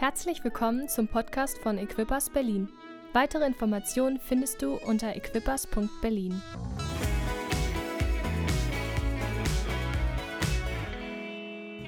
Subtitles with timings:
[0.00, 2.70] Herzlich willkommen zum Podcast von Equippers Berlin.
[3.12, 6.40] Weitere Informationen findest du unter equippers.berlin.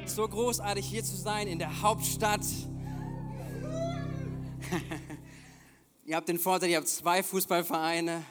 [0.05, 2.43] So großartig hier zu sein in der Hauptstadt.
[6.05, 8.23] ihr habt den Vorteil, ihr habt zwei Fußballvereine.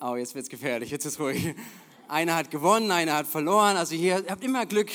[0.00, 1.54] Oh, jetzt wird es gefährlich, jetzt ist ruhig.
[2.08, 3.76] Einer hat gewonnen, einer hat verloren.
[3.76, 4.90] Also hier, ihr habt immer Glück.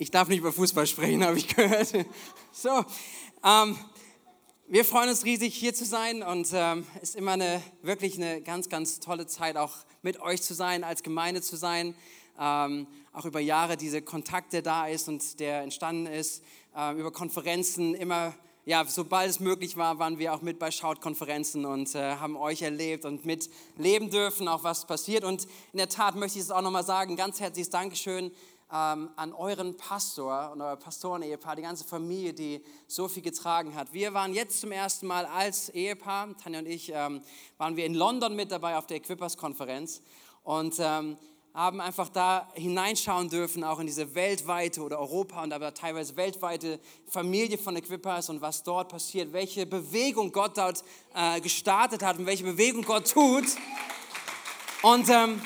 [0.00, 1.92] Ich darf nicht über Fußball sprechen, habe ich gehört.
[2.52, 2.86] So,
[3.44, 3.76] ähm,
[4.66, 8.40] wir freuen uns riesig, hier zu sein und es ähm, ist immer eine, wirklich eine
[8.40, 11.94] ganz, ganz tolle Zeit, auch mit euch zu sein, als Gemeinde zu sein.
[12.40, 16.42] Ähm, auch über Jahre diese Kontakte da ist und der entstanden ist,
[16.74, 21.64] äh, über Konferenzen immer ja, sobald es möglich war, waren wir auch mit bei Schaut-Konferenzen
[21.64, 25.24] und äh, haben euch erlebt und mitleben dürfen, auch was passiert.
[25.24, 28.30] Und in der Tat möchte ich es auch nochmal sagen, ganz herzliches Dankeschön
[28.72, 33.92] ähm, an euren Pastor und euer Pastoren-Ehepaar, die ganze Familie, die so viel getragen hat.
[33.92, 37.20] Wir waren jetzt zum ersten Mal als Ehepaar, Tanja und ich, ähm,
[37.58, 40.02] waren wir in London mit dabei auf der Equippers-Konferenz
[40.44, 41.16] und ähm,
[41.52, 46.78] haben einfach da hineinschauen dürfen, auch in diese weltweite oder Europa und aber teilweise weltweite
[47.08, 52.26] Familie von Equippers und was dort passiert, welche Bewegung Gott dort äh, gestartet hat und
[52.26, 53.46] welche Bewegung Gott tut.
[54.82, 55.42] Und ähm,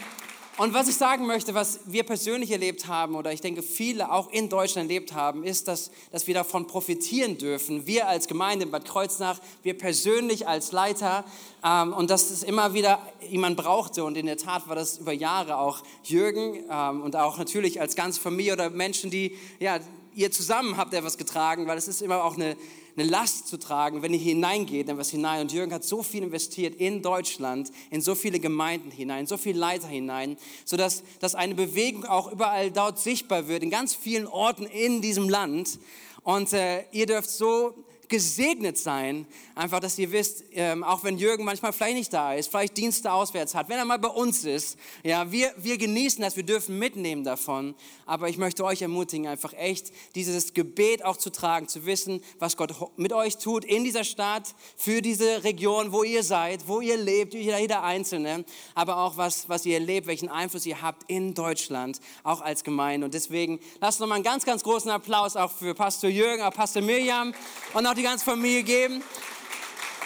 [0.57, 4.31] und was ich sagen möchte, was wir persönlich erlebt haben oder ich denke viele auch
[4.31, 7.89] in Deutschland erlebt haben, ist, dass, dass wir davon profitieren dürfen.
[7.89, 11.25] Wir als Gemeinde in Bad Kreuznach, wir persönlich als Leiter
[11.65, 15.13] ähm, und dass es immer wieder jemand brauchte und in der Tat war das über
[15.13, 19.81] Jahre auch Jürgen ähm, und auch natürlich als ganze Familie oder Menschen, die, ja,
[20.15, 22.57] ihr zusammen habt etwas getragen, weil es ist immer auch eine
[22.97, 25.42] eine Last zu tragen, wenn ihr hineingeht, in was hinein.
[25.42, 29.59] Und Jürgen hat so viel investiert in Deutschland, in so viele Gemeinden hinein, so viele
[29.59, 34.67] Leiter hinein, sodass dass eine Bewegung auch überall dort sichtbar wird, in ganz vielen Orten
[34.67, 35.78] in diesem Land.
[36.23, 37.75] Und äh, ihr dürft so
[38.09, 42.51] gesegnet sein, einfach, dass ihr wisst, ähm, auch wenn Jürgen manchmal vielleicht nicht da ist,
[42.51, 46.37] vielleicht Dienste auswärts hat, wenn er mal bei uns ist, ja, wir, wir genießen das,
[46.37, 47.75] wir dürfen mitnehmen davon,
[48.07, 52.57] aber ich möchte euch ermutigen, einfach echt dieses Gebet auch zu tragen, zu wissen, was
[52.57, 56.97] Gott mit euch tut in dieser Stadt, für diese Region, wo ihr seid, wo ihr
[56.97, 58.45] lebt, jeder, jeder Einzelne,
[58.75, 63.05] aber auch was, was ihr erlebt, welchen Einfluss ihr habt in Deutschland, auch als Gemeinde.
[63.05, 66.53] Und deswegen lasst uns mal einen ganz, ganz großen Applaus auch für Pastor Jürgen, auch
[66.53, 67.35] Pastor Mirjam
[67.73, 69.05] und auch auch die ganze Familie geben.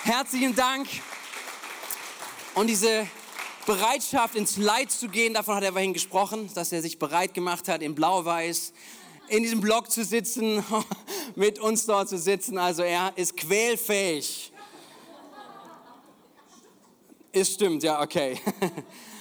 [0.03, 0.87] Herzlichen Dank.
[2.54, 3.06] Und diese
[3.65, 7.66] Bereitschaft, ins Leid zu gehen, davon hat er vorhin gesprochen, dass er sich bereit gemacht
[7.66, 8.75] hat, in Blau-Weiß
[9.28, 10.62] in diesem Block zu sitzen,
[11.34, 12.59] mit uns dort zu sitzen.
[12.59, 14.53] Also er ist quälfähig.
[17.32, 18.38] Ist stimmt, ja, okay.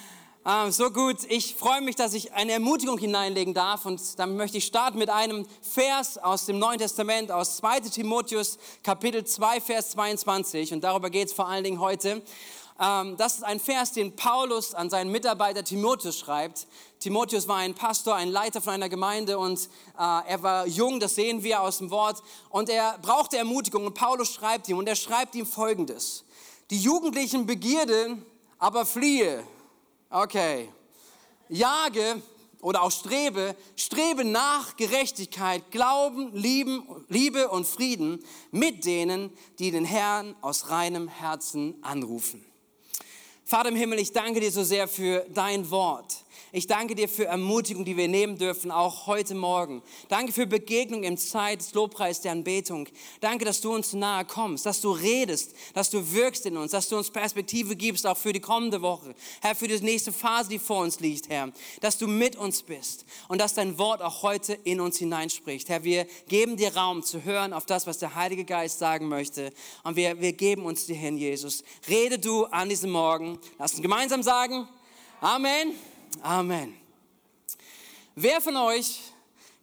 [0.50, 4.60] Ah, so gut, ich freue mich, dass ich eine Ermutigung hineinlegen darf und dann möchte
[4.60, 9.90] ich starten mit einem Vers aus dem Neuen Testament, aus 2 Timotheus Kapitel 2, Vers
[9.90, 12.22] 22 und darüber geht es vor allen Dingen heute.
[12.80, 16.66] Ähm, das ist ein Vers, den Paulus an seinen Mitarbeiter Timotheus schreibt.
[17.02, 19.60] Timotheus war ein Pastor, ein Leiter von einer Gemeinde und
[20.00, 23.96] äh, er war jung, das sehen wir aus dem Wort und er brauchte Ermutigung und
[23.96, 26.24] Paulus schreibt ihm und er schreibt ihm folgendes.
[26.70, 28.18] Die jugendlichen Begierde
[28.60, 29.44] aber fliehe
[30.10, 30.70] Okay.
[31.50, 32.22] Jage
[32.62, 39.86] oder auch strebe, strebe nach Gerechtigkeit, Glauben, Lieben, Liebe und Frieden mit denen, die den
[39.86, 42.46] Herrn aus reinem Herzen anrufen.
[43.44, 46.26] Vater im Himmel, ich danke dir so sehr für dein Wort.
[46.54, 49.82] Ich danke dir für Ermutigung, die wir nehmen dürfen, auch heute Morgen.
[50.08, 52.88] Danke für Begegnung im Zeit des Lobpreis der Anbetung.
[53.20, 56.88] Danke, dass du uns nahe kommst, dass du redest, dass du wirkst in uns, dass
[56.88, 59.14] du uns Perspektive gibst, auch für die kommende Woche.
[59.42, 61.52] Herr, für die nächste Phase, die vor uns liegt, Herr.
[61.82, 65.68] Dass du mit uns bist und dass dein Wort auch heute in uns hineinspricht.
[65.68, 69.52] Herr, wir geben dir Raum zu hören auf das, was der Heilige Geist sagen möchte.
[69.84, 71.66] Und wir, wir geben uns dir hin, Jesus.
[71.90, 73.38] Rede du an diesem Morgen.
[73.60, 74.66] Lass uns gemeinsam sagen,
[75.20, 75.74] Amen.
[76.22, 76.74] Amen.
[78.16, 79.00] Wer von euch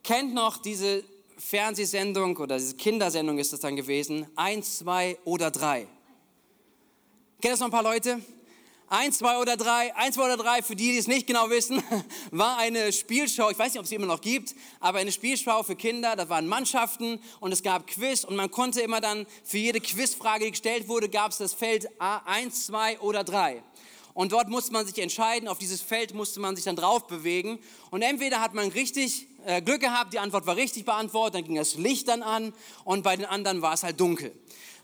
[0.03, 1.05] kennt noch diese
[1.39, 4.27] Fernsehsendung oder diese Kindersendung ist das dann gewesen?
[4.37, 5.87] Eins, zwei oder drei.
[7.41, 8.21] Kennt das noch ein paar Leute?
[8.89, 11.83] Eins, zwei oder drei, eins, zwei oder drei, für die, die es nicht genau wissen,
[12.31, 15.63] war eine Spielschau, ich weiß nicht, ob es sie immer noch gibt, aber eine Spielschau
[15.63, 19.59] für Kinder, da waren Mannschaften und es gab Quiz und man konnte immer dann, für
[19.59, 23.63] jede Quizfrage, die gestellt wurde, gab es das Feld A1, 2 oder 3.
[24.15, 27.59] Und dort musste man sich entscheiden, auf dieses Feld musste man sich dann drauf bewegen.
[27.91, 31.57] Und entweder hat man richtig äh, Glück gehabt, die Antwort war richtig beantwortet, dann ging
[31.57, 34.33] das Licht dann an und bei den anderen war es halt dunkel.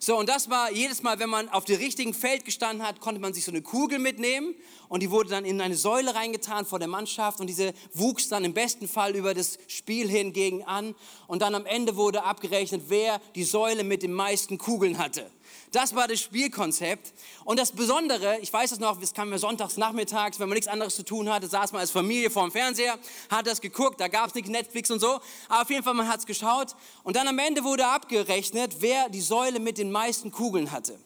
[0.02, 3.20] So, und das war jedes Mal, wenn man auf dem richtigen Feld gestanden hat, konnte
[3.20, 4.54] man sich so eine Kugel mitnehmen
[4.88, 8.44] und die wurde dann in eine Säule reingetan vor der Mannschaft und diese wuchs dann
[8.44, 10.94] im besten Fall über das Spiel hingegen an
[11.26, 15.30] und dann am Ende wurde abgerechnet, wer die Säule mit den meisten Kugeln hatte.
[15.72, 17.12] Das war das Spielkonzept.
[17.44, 20.66] Und das Besondere, ich weiß es noch, es kam mir sonntags nachmittags, wenn man nichts
[20.66, 22.98] anderes zu tun hatte, saß man als Familie vor dem Fernseher,
[23.30, 25.20] hat das geguckt, da gab es nicht Netflix und so.
[25.48, 26.74] Aber auf jeden Fall, man hat es geschaut.
[27.04, 30.98] Und dann am Ende wurde abgerechnet, wer die Säule mit den meisten Kugeln hatte.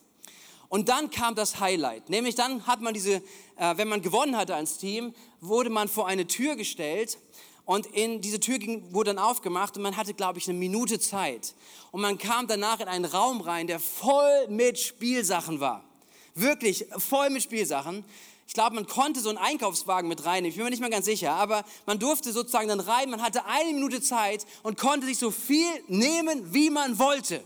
[0.70, 3.22] Und dann kam das Highlight, nämlich dann hat man diese,
[3.56, 7.18] äh, wenn man gewonnen hatte als Team, wurde man vor eine Tür gestellt
[7.64, 10.98] und in diese Tür ging, wurde dann aufgemacht und man hatte, glaube ich, eine Minute
[10.98, 11.54] Zeit.
[11.92, 15.84] Und man kam danach in einen Raum rein, der voll mit Spielsachen war.
[16.34, 18.04] Wirklich voll mit Spielsachen.
[18.46, 20.50] Ich glaube, man konnte so einen Einkaufswagen mit reinnehmen.
[20.50, 21.32] Ich bin mir nicht mal ganz sicher.
[21.32, 23.08] Aber man durfte sozusagen dann rein.
[23.08, 27.42] Man hatte eine Minute Zeit und konnte sich so viel nehmen, wie man wollte.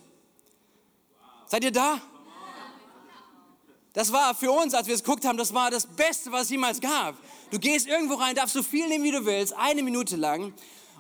[1.47, 2.01] Seid ihr da?
[3.93, 6.51] Das war für uns, als wir es geguckt haben, das war das Beste, was es
[6.51, 7.17] jemals gab.
[7.51, 10.53] Du gehst irgendwo rein, darfst so viel nehmen, wie du willst, eine Minute lang.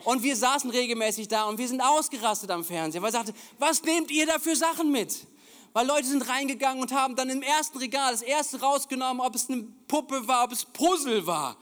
[0.04, 3.82] Und wir saßen regelmäßig da und wir sind ausgerastet am Fernseher, weil ich sagte, was
[3.82, 5.26] nehmt ihr da für Sachen mit?
[5.74, 9.50] Weil Leute sind reingegangen und haben dann im ersten Regal das erste rausgenommen, ob es
[9.50, 11.56] eine Puppe war, ob es Puzzle war.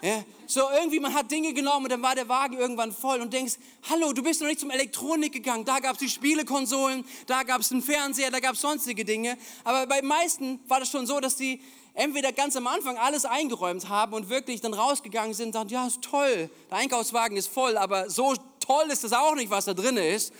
[0.00, 3.32] Ja, so irgendwie, man hat Dinge genommen und dann war der Wagen irgendwann voll und
[3.32, 3.54] denkst,
[3.90, 5.64] hallo, du bist noch nicht zum Elektronik gegangen.
[5.64, 9.36] Da gab es die Spielekonsolen, da gab es einen Fernseher, da gab es sonstige Dinge.
[9.64, 11.60] Aber bei meisten war das schon so, dass die
[11.98, 15.86] entweder ganz am Anfang alles eingeräumt haben und wirklich dann rausgegangen sind und sagen, ja,
[15.86, 19.74] ist toll, der Einkaufswagen ist voll, aber so toll ist es auch nicht, was da
[19.74, 20.32] drin ist.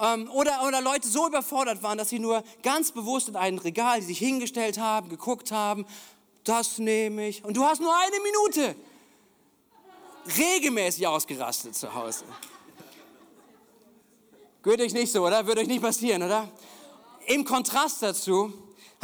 [0.00, 4.00] Ähm, oder, oder Leute so überfordert waren, dass sie nur ganz bewusst in ein Regal,
[4.00, 5.86] die sich hingestellt haben, geguckt haben,
[6.42, 7.44] das nehme ich.
[7.44, 8.74] Und du hast nur eine Minute.
[10.38, 12.24] Regelmäßig ausgerastet zu Hause.
[14.62, 15.46] Gehört euch nicht so, oder?
[15.46, 16.48] Würde euch nicht passieren, oder?
[17.26, 18.54] Im Kontrast dazu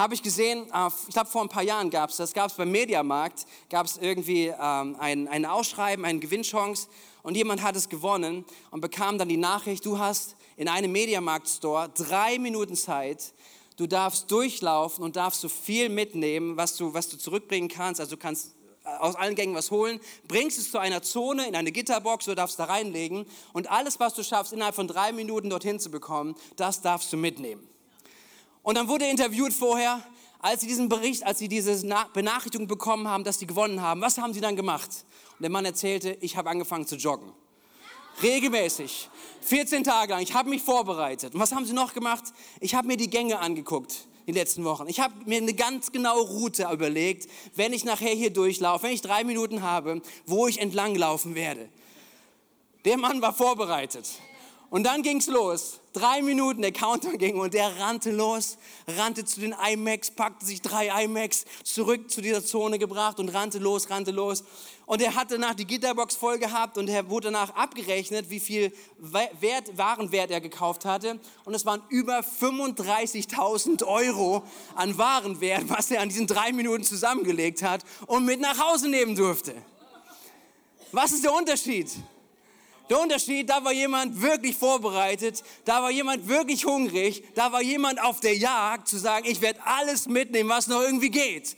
[0.00, 2.56] habe ich gesehen, äh, ich glaube vor ein paar Jahren gab es das, gab es
[2.56, 6.88] beim Mediamarkt, gab es irgendwie ähm, ein, ein Ausschreiben, eine Gewinnchance
[7.22, 11.90] und jemand hat es gewonnen und bekam dann die Nachricht, du hast in einem Mediamarkt-Store
[11.94, 13.34] drei Minuten Zeit,
[13.76, 18.16] du darfst durchlaufen und darfst so viel mitnehmen, was du, was du zurückbringen kannst, also
[18.16, 18.54] du kannst
[18.84, 22.34] äh, aus allen Gängen was holen, bringst es zu einer Zone in eine Gitterbox, du
[22.34, 26.34] darfst da reinlegen und alles, was du schaffst, innerhalb von drei Minuten dorthin zu bekommen,
[26.56, 27.68] das darfst du mitnehmen.
[28.62, 30.02] Und dann wurde er interviewt vorher,
[30.40, 34.00] als sie diesen Bericht, als sie diese Benachrichtigung bekommen haben, dass sie gewonnen haben.
[34.00, 34.90] Was haben sie dann gemacht?
[35.32, 37.32] Und der Mann erzählte, ich habe angefangen zu joggen.
[38.22, 39.08] Regelmäßig.
[39.42, 40.22] 14 Tage lang.
[40.22, 41.34] Ich habe mich vorbereitet.
[41.34, 42.24] Und was haben sie noch gemacht?
[42.60, 44.86] Ich habe mir die Gänge angeguckt die letzten Wochen.
[44.88, 49.02] Ich habe mir eine ganz genaue Route überlegt, wenn ich nachher hier durchlaufe, wenn ich
[49.02, 51.68] drei Minuten habe, wo ich entlang laufen werde.
[52.84, 54.08] Der Mann war vorbereitet.
[54.70, 55.80] Und dann ging es los.
[55.92, 58.56] Drei Minuten, der Counter ging und der rannte los,
[58.86, 63.58] rannte zu den IMAX, packte sich drei IMAX, zurück zu dieser Zone gebracht und rannte
[63.58, 64.44] los, rannte los.
[64.86, 68.72] Und er hatte danach die Gitterbox voll gehabt und er wurde danach abgerechnet, wie viel
[68.98, 71.18] Wert, Warenwert er gekauft hatte.
[71.44, 74.44] Und es waren über 35.000 Euro
[74.76, 79.16] an Warenwert, was er an diesen drei Minuten zusammengelegt hat und mit nach Hause nehmen
[79.16, 79.56] durfte.
[80.92, 81.90] Was ist der Unterschied?
[82.90, 88.02] Der Unterschied, da war jemand wirklich vorbereitet, da war jemand wirklich hungrig, da war jemand
[88.02, 91.56] auf der Jagd zu sagen, ich werde alles mitnehmen, was noch irgendwie geht.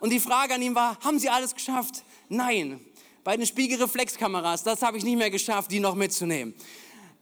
[0.00, 2.04] Und die Frage an ihn war, haben Sie alles geschafft?
[2.28, 2.78] Nein.
[3.24, 6.54] Bei den Spiegelreflexkameras, das habe ich nicht mehr geschafft, die noch mitzunehmen.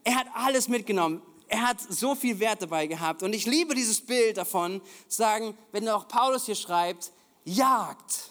[0.02, 1.22] Er hat alles mitgenommen.
[1.46, 3.22] Er hat so viel Wert dabei gehabt.
[3.22, 7.12] Und ich liebe dieses Bild davon, sagen, wenn auch Paulus hier schreibt,
[7.44, 8.30] jagt,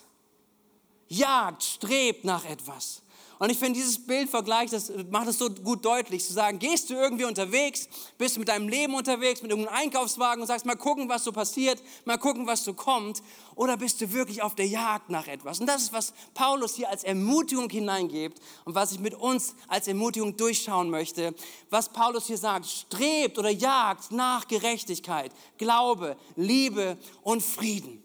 [1.08, 3.03] jagt, strebt nach etwas.
[3.44, 6.94] Und ich finde, dieses Bildvergleich, das macht es so gut deutlich, zu sagen, gehst du
[6.94, 11.26] irgendwie unterwegs, bist mit deinem Leben unterwegs, mit irgendeinem Einkaufswagen und sagst, mal gucken, was
[11.26, 13.22] so passiert, mal gucken, was so kommt,
[13.56, 15.60] oder bist du wirklich auf der Jagd nach etwas?
[15.60, 19.90] Und das ist, was Paulus hier als Ermutigung hineingibt und was ich mit uns als
[19.90, 21.36] Ermutigung durchschauen möchte.
[21.70, 28.03] Was Paulus hier sagt, strebt oder jagt nach Gerechtigkeit, Glaube, Liebe und Frieden.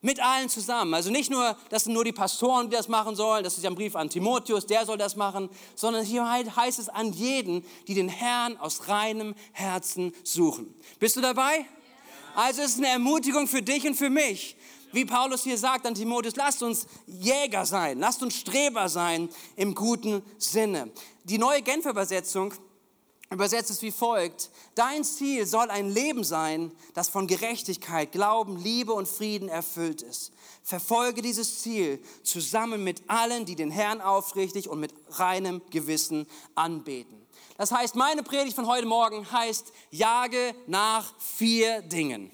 [0.00, 0.94] Mit allen zusammen.
[0.94, 3.70] Also nicht nur, das sind nur die Pastoren, die das machen sollen, das ist ja
[3.70, 7.94] ein Brief an Timotheus, der soll das machen, sondern hier heißt es an jeden, die
[7.94, 10.72] den Herrn aus reinem Herzen suchen.
[11.00, 11.66] Bist du dabei?
[12.36, 14.56] Also es ist eine Ermutigung für dich und für mich.
[14.92, 19.74] Wie Paulus hier sagt an Timotheus, lasst uns Jäger sein, lasst uns Streber sein im
[19.74, 20.90] guten Sinne.
[21.24, 22.54] Die neue Genfer Übersetzung
[23.30, 24.50] übersetzt es wie folgt.
[24.74, 30.32] Dein Ziel soll ein Leben sein, das von Gerechtigkeit, Glauben, Liebe und Frieden erfüllt ist.
[30.62, 37.26] Verfolge dieses Ziel zusammen mit allen, die den Herrn aufrichtig und mit reinem Gewissen anbeten.
[37.56, 42.30] Das heißt, meine Predigt von heute Morgen heißt, jage nach vier Dingen.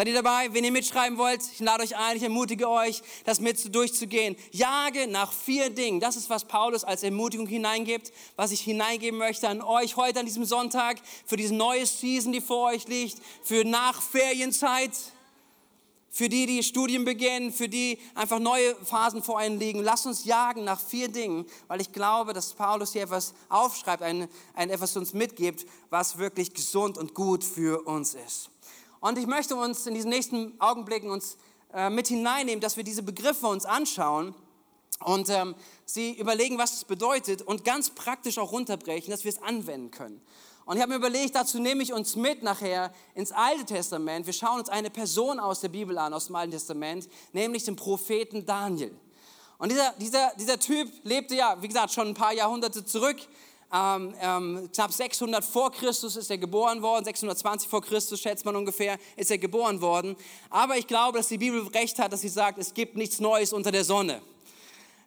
[0.00, 0.48] Seid ihr dabei?
[0.54, 4.34] Wenn ihr mitschreiben wollt, ich lade euch ein, ich ermutige euch, das mit durchzugehen.
[4.50, 6.00] Jage nach vier Dingen.
[6.00, 10.24] Das ist, was Paulus als Ermutigung hineingibt, was ich hineingeben möchte an euch heute an
[10.24, 14.92] diesem Sonntag, für diese neue Season, die vor euch liegt, für nach Ferienzeit
[16.08, 19.80] für die, die Studien beginnen, für die einfach neue Phasen vor ihnen liegen.
[19.80, 24.28] Lass uns jagen nach vier Dingen, weil ich glaube, dass Paulus hier etwas aufschreibt, ein,
[24.54, 28.50] ein etwas uns mitgibt, was wirklich gesund und gut für uns ist.
[29.00, 31.38] Und ich möchte uns in diesen nächsten Augenblicken uns
[31.72, 34.34] äh, mit hineinnehmen, dass wir diese Begriffe uns anschauen
[35.04, 35.54] und ähm,
[35.86, 40.20] sie überlegen, was es bedeutet und ganz praktisch auch runterbrechen, dass wir es anwenden können.
[40.66, 44.26] Und ich habe mir überlegt, dazu nehme ich uns mit nachher ins Alte Testament.
[44.26, 47.76] Wir schauen uns eine Person aus der Bibel an, aus dem Alten Testament, nämlich den
[47.76, 48.94] Propheten Daniel.
[49.58, 53.16] Und dieser, dieser, dieser Typ lebte ja, wie gesagt, schon ein paar Jahrhunderte zurück.
[53.72, 58.56] Ähm, ähm, knapp 600 vor Christus ist er geboren worden, 620 vor Christus schätzt man
[58.56, 60.16] ungefähr, ist er geboren worden.
[60.48, 63.52] Aber ich glaube, dass die Bibel recht hat, dass sie sagt, es gibt nichts Neues
[63.52, 64.22] unter der Sonne.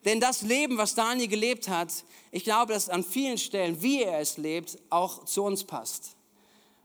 [0.05, 1.89] Denn das Leben, was Daniel gelebt hat,
[2.31, 6.15] ich glaube, dass an vielen Stellen, wie er es lebt, auch zu uns passt.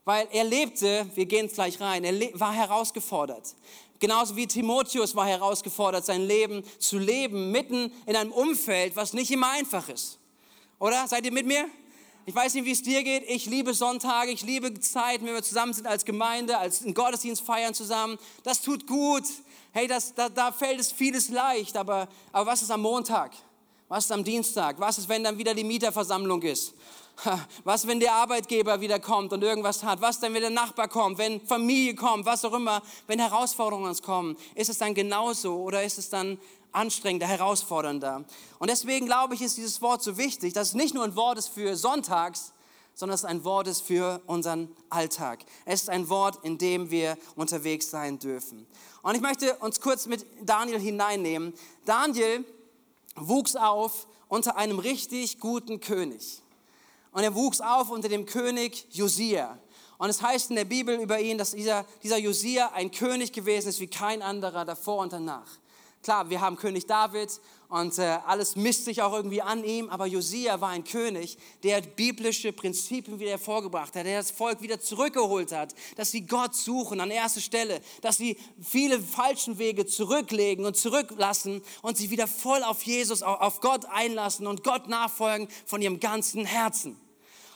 [0.04, 3.54] Weil er lebte, wir gehen gleich rein, er war herausgefordert.
[4.00, 9.30] Genauso wie Timotheus war herausgefordert, sein Leben zu leben, mitten in einem Umfeld, was nicht
[9.30, 10.18] immer einfach ist.
[10.78, 11.08] Oder?
[11.08, 11.68] Seid ihr mit mir?
[12.25, 13.25] Ich weiß nicht, wie es dir geht.
[13.28, 17.42] Ich liebe Sonntage, ich liebe Zeiten, wenn wir zusammen sind als Gemeinde, als einen Gottesdienst
[17.42, 18.18] feiern zusammen.
[18.44, 19.25] Das tut gut.
[19.73, 23.32] Hey, das, da, da fällt es vieles leicht, aber, aber was ist am Montag?
[23.88, 24.78] Was ist am Dienstag?
[24.78, 26.75] Was ist, wenn dann wieder die Mieterversammlung ist?
[27.64, 30.00] Was, wenn der Arbeitgeber wieder kommt und irgendwas hat?
[30.00, 31.18] Was denn, wenn der Nachbar kommt?
[31.18, 32.26] Wenn Familie kommt?
[32.26, 32.82] Was auch immer?
[33.06, 34.37] Wenn Herausforderungen uns kommen?
[34.54, 36.38] Ist es dann genauso oder ist es dann
[36.72, 38.25] anstrengender, herausfordernder.
[38.58, 41.38] Und deswegen glaube ich, ist dieses Wort so wichtig, dass es nicht nur ein Wort
[41.38, 42.52] ist für Sonntags,
[42.94, 45.44] sondern es ein Wort ist für unseren Alltag.
[45.64, 48.66] Es ist ein Wort, in dem wir unterwegs sein dürfen.
[49.02, 51.54] Und ich möchte uns kurz mit Daniel hineinnehmen.
[51.84, 52.44] Daniel
[53.14, 56.42] wuchs auf unter einem richtig guten König.
[57.12, 59.58] Und er wuchs auf unter dem König Josia.
[59.98, 63.68] Und es heißt in der Bibel über ihn, dass dieser, dieser Josia ein König gewesen
[63.68, 65.48] ist wie kein anderer davor und danach.
[66.02, 70.06] Klar, wir haben König David und äh, alles misst sich auch irgendwie an ihm, aber
[70.06, 75.52] Josia war ein König, der biblische Prinzipien wieder hervorgebracht hat, der das Volk wieder zurückgeholt
[75.52, 80.76] hat, dass sie Gott suchen an erster Stelle, dass sie viele falschen Wege zurücklegen und
[80.76, 86.00] zurücklassen und sich wieder voll auf Jesus, auf Gott einlassen und Gott nachfolgen von ihrem
[86.00, 86.98] ganzen Herzen.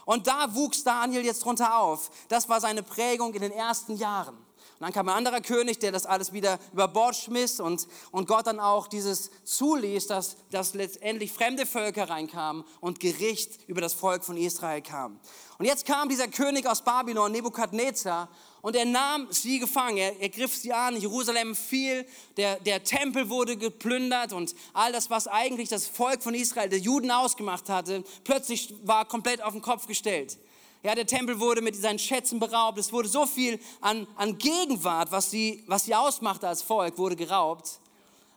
[0.05, 2.11] Und da wuchs Daniel jetzt drunter auf.
[2.29, 4.37] Das war seine Prägung in den ersten Jahren
[4.83, 8.47] dann kam ein anderer König, der das alles wieder über Bord schmiss und, und Gott
[8.47, 14.25] dann auch dieses zuließ, dass, dass letztendlich fremde Völker reinkamen und Gericht über das Volk
[14.25, 15.21] von Israel kam.
[15.59, 18.29] Und jetzt kam dieser König aus Babylon, Nebukadnezar,
[18.63, 23.29] und er nahm sie gefangen, er, er griff sie an, Jerusalem fiel, der, der Tempel
[23.29, 28.05] wurde geplündert und all das, was eigentlich das Volk von Israel, der Juden ausgemacht hatte,
[28.25, 30.39] plötzlich war komplett auf den Kopf gestellt.
[30.85, 32.77] Ja, der Tempel wurde mit seinen Schätzen beraubt.
[32.77, 37.15] Es wurde so viel an, an Gegenwart, was sie, was sie ausmachte als Volk, wurde
[37.15, 37.79] geraubt.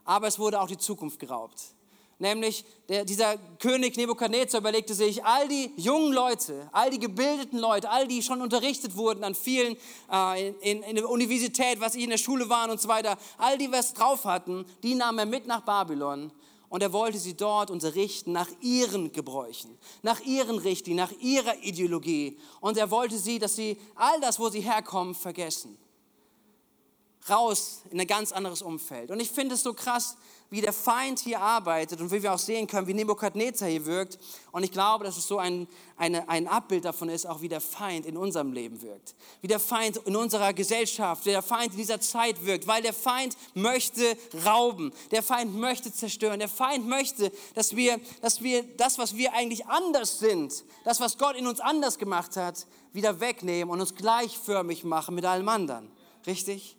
[0.04, 1.60] Aber es wurde auch die Zukunft geraubt.
[2.20, 7.90] Nämlich der, dieser König Nebukadnezar überlegte sich, all die jungen Leute, all die gebildeten Leute,
[7.90, 9.76] all die schon unterrichtet wurden an vielen,
[10.12, 13.58] äh, in, in der Universität, was ich in der Schule waren und so weiter, all
[13.58, 16.32] die was drauf hatten, die nahm er mit nach Babylon
[16.76, 22.38] und er wollte sie dort unterrichten nach ihren Gebräuchen, nach ihren Richtlinien, nach ihrer Ideologie.
[22.60, 25.78] Und er wollte sie, dass sie all das, wo sie herkommen, vergessen.
[27.30, 29.10] Raus in ein ganz anderes Umfeld.
[29.10, 30.16] Und ich finde es so krass,
[30.52, 34.20] wie der Feind hier arbeitet und wie wir auch sehen können, wie Nebukadnezar hier wirkt.
[34.52, 35.68] Und ich glaube, dass es so ein,
[35.98, 39.16] eine, ein Abbild davon ist, auch wie der Feind in unserem Leben wirkt.
[39.42, 42.68] Wie der Feind in unserer Gesellschaft, wie der Feind in dieser Zeit wirkt.
[42.68, 44.16] Weil der Feind möchte
[44.46, 44.94] rauben.
[45.10, 46.40] Der Feind möchte zerstören.
[46.40, 51.18] Der Feind möchte, dass wir, dass wir das, was wir eigentlich anders sind, das, was
[51.18, 55.92] Gott in uns anders gemacht hat, wieder wegnehmen und uns gleichförmig machen mit allem anderen.
[56.28, 56.78] Richtig?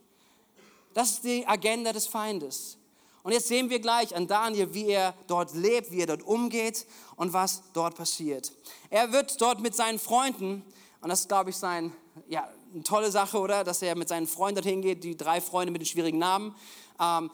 [0.97, 2.79] Das ist die Agenda des Feindes.
[3.23, 6.87] Und jetzt sehen wir gleich an Daniel, wie er dort lebt, wie er dort umgeht
[7.17, 8.51] und was dort passiert.
[8.89, 10.65] Er wird dort mit seinen Freunden,
[11.03, 11.93] und das ist, glaube ich, sein,
[12.31, 13.63] ja, eine tolle Sache, oder?
[13.63, 16.55] Dass er mit seinen Freunden dorthin geht, die drei Freunde mit den schwierigen Namen.
[16.99, 17.31] Ähm,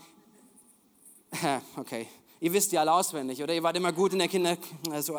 [1.76, 2.08] okay,
[2.40, 3.54] ihr wisst die alle auswendig, oder?
[3.54, 4.56] Ihr wart immer gut in der Kinder.
[4.90, 5.18] Also,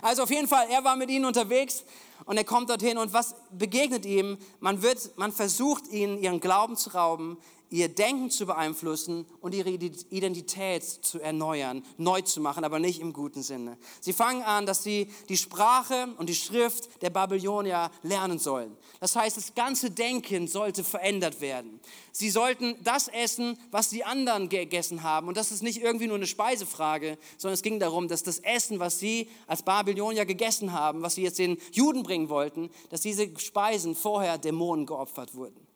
[0.00, 1.84] also auf jeden Fall, er war mit ihnen unterwegs
[2.24, 4.38] und er kommt dorthin und was begegnet ihm?
[4.60, 7.36] Man, wird, man versucht ihn, ihren Glauben zu rauben,
[7.78, 13.12] ihr Denken zu beeinflussen und ihre Identität zu erneuern, neu zu machen, aber nicht im
[13.12, 13.78] guten Sinne.
[14.00, 18.76] Sie fangen an, dass sie die Sprache und die Schrift der Babylonier lernen sollen.
[19.00, 21.80] Das heißt, das ganze Denken sollte verändert werden.
[22.12, 25.28] Sie sollten das essen, was die anderen gegessen haben.
[25.28, 28.78] Und das ist nicht irgendwie nur eine Speisefrage, sondern es ging darum, dass das Essen,
[28.80, 33.28] was sie als Babylonier gegessen haben, was sie jetzt den Juden bringen wollten, dass diese
[33.38, 35.71] Speisen vorher Dämonen geopfert wurden.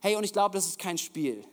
[0.00, 1.44] Hey, und ich glaube, das ist kein Spiel.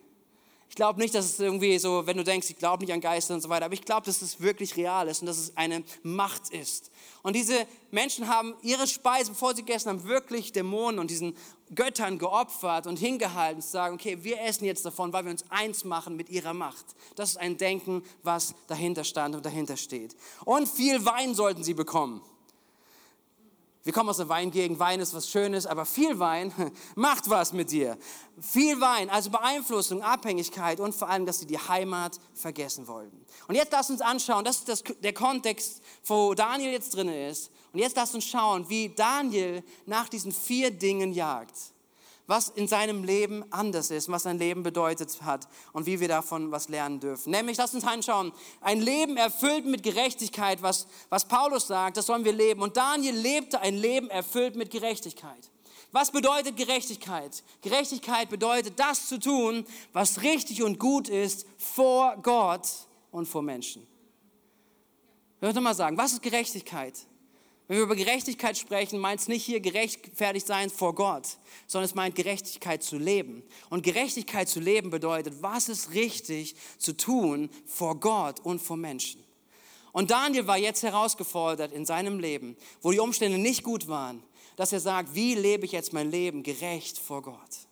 [0.69, 3.33] Ich glaube nicht, dass es irgendwie so, wenn du denkst, ich glaube nicht an Geister
[3.33, 5.83] und so weiter, aber ich glaube, dass es wirklich real ist und dass es eine
[6.03, 6.91] Macht ist.
[7.23, 11.35] Und diese Menschen haben ihre Speise, bevor sie gegessen haben, wirklich Dämonen und diesen
[11.73, 15.83] Göttern geopfert und hingehalten, zu sagen, okay, wir essen jetzt davon, weil wir uns eins
[15.83, 16.85] machen mit ihrer Macht.
[17.15, 20.15] Das ist ein Denken, was dahinter stand und dahinter steht.
[20.45, 22.21] Und viel Wein sollten sie bekommen.
[23.87, 26.51] Wir kommen aus der Weingegend, Wein ist was Schönes, aber viel Wein
[26.95, 27.97] macht was mit dir.
[28.37, 33.25] Viel Wein, also Beeinflussung, Abhängigkeit und vor allem, dass sie die Heimat vergessen wollten.
[33.47, 37.49] Und jetzt lass uns anschauen, das ist das, der Kontext, wo Daniel jetzt drin ist.
[37.71, 41.55] Und jetzt lass uns schauen, wie Daniel nach diesen vier Dingen jagt
[42.27, 46.51] was in seinem Leben anders ist, was sein Leben bedeutet hat und wie wir davon
[46.51, 47.31] was lernen dürfen.
[47.31, 52.25] Nämlich, lass uns anschauen, ein Leben erfüllt mit Gerechtigkeit, was, was Paulus sagt, das sollen
[52.25, 52.61] wir leben.
[52.61, 55.49] Und Daniel lebte ein Leben erfüllt mit Gerechtigkeit.
[55.93, 57.43] Was bedeutet Gerechtigkeit?
[57.61, 62.67] Gerechtigkeit bedeutet, das zu tun, was richtig und gut ist vor Gott
[63.09, 63.87] und vor Menschen.
[65.39, 66.93] Würde mal sagen, was ist Gerechtigkeit?
[67.67, 71.95] Wenn wir über Gerechtigkeit sprechen, meint es nicht hier gerechtfertigt sein vor Gott, sondern es
[71.95, 73.43] meint Gerechtigkeit zu leben.
[73.69, 79.21] Und Gerechtigkeit zu leben bedeutet, was ist richtig zu tun vor Gott und vor Menschen.
[79.91, 84.23] Und Daniel war jetzt herausgefordert in seinem Leben, wo die Umstände nicht gut waren,
[84.55, 87.66] dass er sagt, wie lebe ich jetzt mein Leben gerecht vor Gott?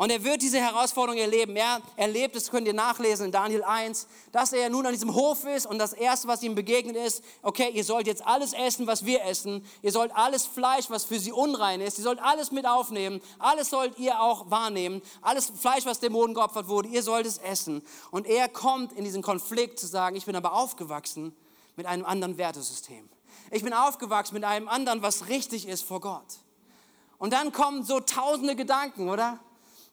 [0.00, 1.54] Und er wird diese Herausforderung erleben.
[1.56, 5.44] Er erlebt, das könnt ihr nachlesen in Daniel 1, dass er nun an diesem Hof
[5.44, 9.04] ist und das Erste, was ihm begegnet ist, okay, ihr sollt jetzt alles essen, was
[9.04, 9.62] wir essen.
[9.82, 13.20] Ihr sollt alles Fleisch, was für sie unrein ist, ihr sollt alles mit aufnehmen.
[13.38, 15.02] Alles sollt ihr auch wahrnehmen.
[15.20, 17.82] Alles Fleisch, was Dämonen geopfert wurde, ihr sollt es essen.
[18.10, 21.36] Und er kommt in diesen Konflikt zu sagen, ich bin aber aufgewachsen
[21.76, 23.06] mit einem anderen Wertesystem.
[23.50, 26.38] Ich bin aufgewachsen mit einem anderen, was richtig ist vor Gott.
[27.18, 29.38] Und dann kommen so tausende Gedanken, oder?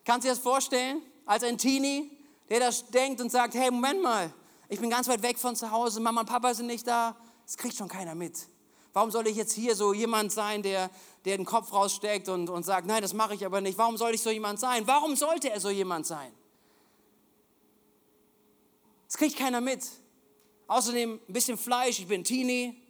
[0.08, 1.02] Kannst du dir das vorstellen?
[1.26, 2.10] Als ein Teenie,
[2.48, 4.32] der das denkt und sagt, hey, Moment mal,
[4.70, 7.58] ich bin ganz weit weg von zu Hause, Mama und Papa sind nicht da, das
[7.58, 8.48] kriegt schon keiner mit.
[8.94, 10.88] Warum soll ich jetzt hier so jemand sein, der,
[11.26, 13.76] der den Kopf raussteckt und, und sagt, nein, das mache ich aber nicht.
[13.76, 14.86] Warum soll ich so jemand sein?
[14.86, 16.32] Warum sollte er so jemand sein?
[19.08, 19.86] Das kriegt keiner mit.
[20.68, 22.80] Außerdem ein bisschen Fleisch, ich bin Teenie.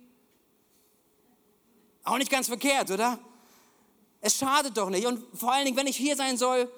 [2.05, 3.19] Auch nicht ganz verkehrt, oder?
[4.21, 5.05] Es schadet doch nicht.
[5.05, 6.71] Und vor allen Dingen, wenn ich hier sein soll,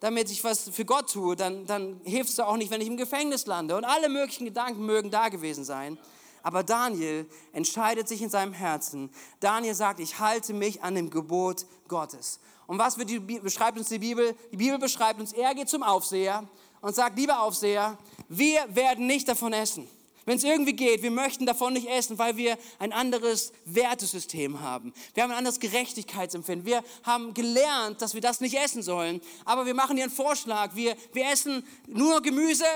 [0.00, 2.96] damit ich was für Gott tue, dann, dann hilft es auch nicht, wenn ich im
[2.96, 3.76] Gefängnis lande.
[3.76, 5.98] Und alle möglichen Gedanken mögen da gewesen sein.
[6.42, 9.10] Aber Daniel entscheidet sich in seinem Herzen.
[9.40, 12.40] Daniel sagt, ich halte mich an dem Gebot Gottes.
[12.66, 14.34] Und was die, beschreibt uns die Bibel?
[14.52, 16.46] Die Bibel beschreibt uns, er geht zum Aufseher
[16.80, 19.88] und sagt, lieber Aufseher, wir werden nicht davon essen.
[20.28, 24.92] Wenn es irgendwie geht, wir möchten davon nicht essen, weil wir ein anderes Wertesystem haben.
[25.14, 26.66] Wir haben ein anderes Gerechtigkeitsempfinden.
[26.66, 29.22] Wir haben gelernt, dass wir das nicht essen sollen.
[29.46, 30.74] Aber wir machen dir einen Vorschlag.
[30.74, 32.66] Wir, wir essen nur Gemüse.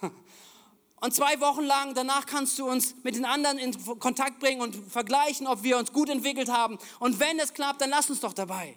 [1.00, 4.74] Und zwei Wochen lang, danach kannst du uns mit den anderen in Kontakt bringen und
[4.74, 6.80] vergleichen, ob wir uns gut entwickelt haben.
[6.98, 8.76] Und wenn es klappt, dann lass uns doch dabei.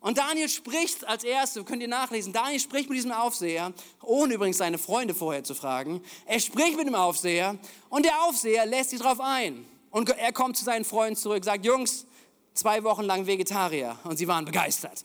[0.00, 4.56] Und Daniel spricht als Erste, könnt ihr nachlesen, Daniel spricht mit diesem Aufseher, ohne übrigens
[4.56, 6.02] seine Freunde vorher zu fragen.
[6.24, 7.58] Er spricht mit dem Aufseher
[7.90, 9.66] und der Aufseher lässt sich darauf ein.
[9.90, 12.06] Und er kommt zu seinen Freunden zurück, sagt, Jungs,
[12.54, 13.98] zwei Wochen lang Vegetarier.
[14.04, 15.02] Und sie waren begeistert.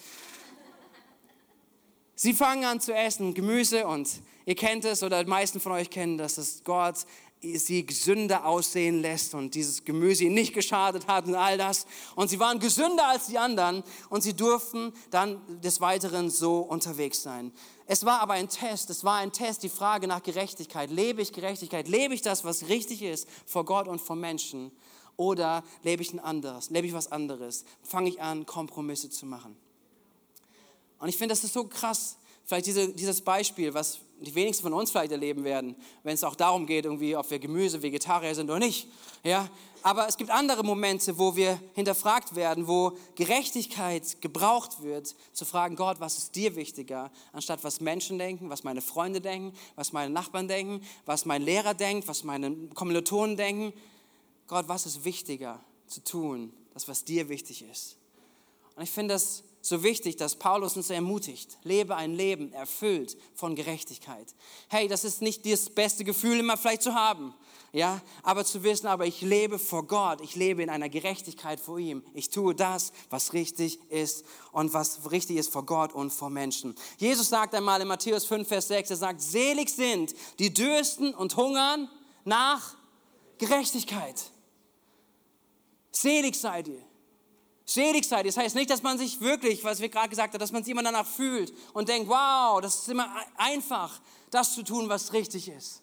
[2.15, 4.07] Sie fangen an zu essen Gemüse und
[4.45, 7.05] ihr kennt es oder die meisten von euch kennen das, dass Gott
[7.57, 11.85] sie gesünder aussehen lässt und dieses Gemüse ihnen nicht geschadet hat und all das.
[12.15, 17.21] Und sie waren gesünder als die anderen und sie durften dann des Weiteren so unterwegs
[17.21, 17.51] sein.
[17.87, 20.89] Es war aber ein Test, es war ein Test, die Frage nach Gerechtigkeit.
[20.89, 21.87] Lebe ich Gerechtigkeit?
[21.87, 24.71] Lebe ich das, was richtig ist vor Gott und vor Menschen?
[25.17, 26.69] Oder lebe ich ein anderes?
[26.69, 27.63] Lebe ich was anderes?
[27.83, 29.55] Fange ich an, Kompromisse zu machen?
[30.99, 32.17] Und ich finde, das ist so krass.
[32.43, 36.35] Vielleicht diese, dieses Beispiel, was die wenigsten von uns vielleicht erleben werden, wenn es auch
[36.35, 38.87] darum geht, irgendwie, ob wir Gemüse, Vegetarier sind oder nicht.
[39.23, 39.49] Ja?
[39.83, 45.75] Aber es gibt andere Momente, wo wir hinterfragt werden, wo Gerechtigkeit gebraucht wird, zu fragen,
[45.75, 50.11] Gott, was ist dir wichtiger, anstatt was Menschen denken, was meine Freunde denken, was meine
[50.11, 53.73] Nachbarn denken, was mein Lehrer denkt, was meine Kommilitonen denken.
[54.47, 57.97] Gott, was ist wichtiger zu tun, das, was dir wichtig ist?
[58.75, 63.55] Und ich finde das so wichtig, dass Paulus uns ermutigt, lebe ein Leben erfüllt von
[63.55, 64.35] Gerechtigkeit.
[64.67, 67.33] Hey, das ist nicht das beste Gefühl immer vielleicht zu haben,
[67.71, 71.79] ja, aber zu wissen, aber ich lebe vor Gott, ich lebe in einer Gerechtigkeit vor
[71.79, 72.03] ihm.
[72.13, 76.75] Ich tue das, was richtig ist und was richtig ist vor Gott und vor Menschen.
[76.97, 81.35] Jesus sagt einmal in Matthäus 5, Vers 6, er sagt, selig sind die dürsten und
[81.35, 81.89] hungern
[82.23, 82.75] nach
[83.39, 84.31] Gerechtigkeit.
[85.91, 86.83] Selig seid ihr.
[87.65, 88.31] Selig seid ihr.
[88.31, 90.71] Das heißt nicht, dass man sich wirklich, was wir gerade gesagt haben, dass man sich
[90.71, 93.99] immer danach fühlt und denkt, wow, das ist immer einfach,
[94.29, 95.81] das zu tun, was richtig ist.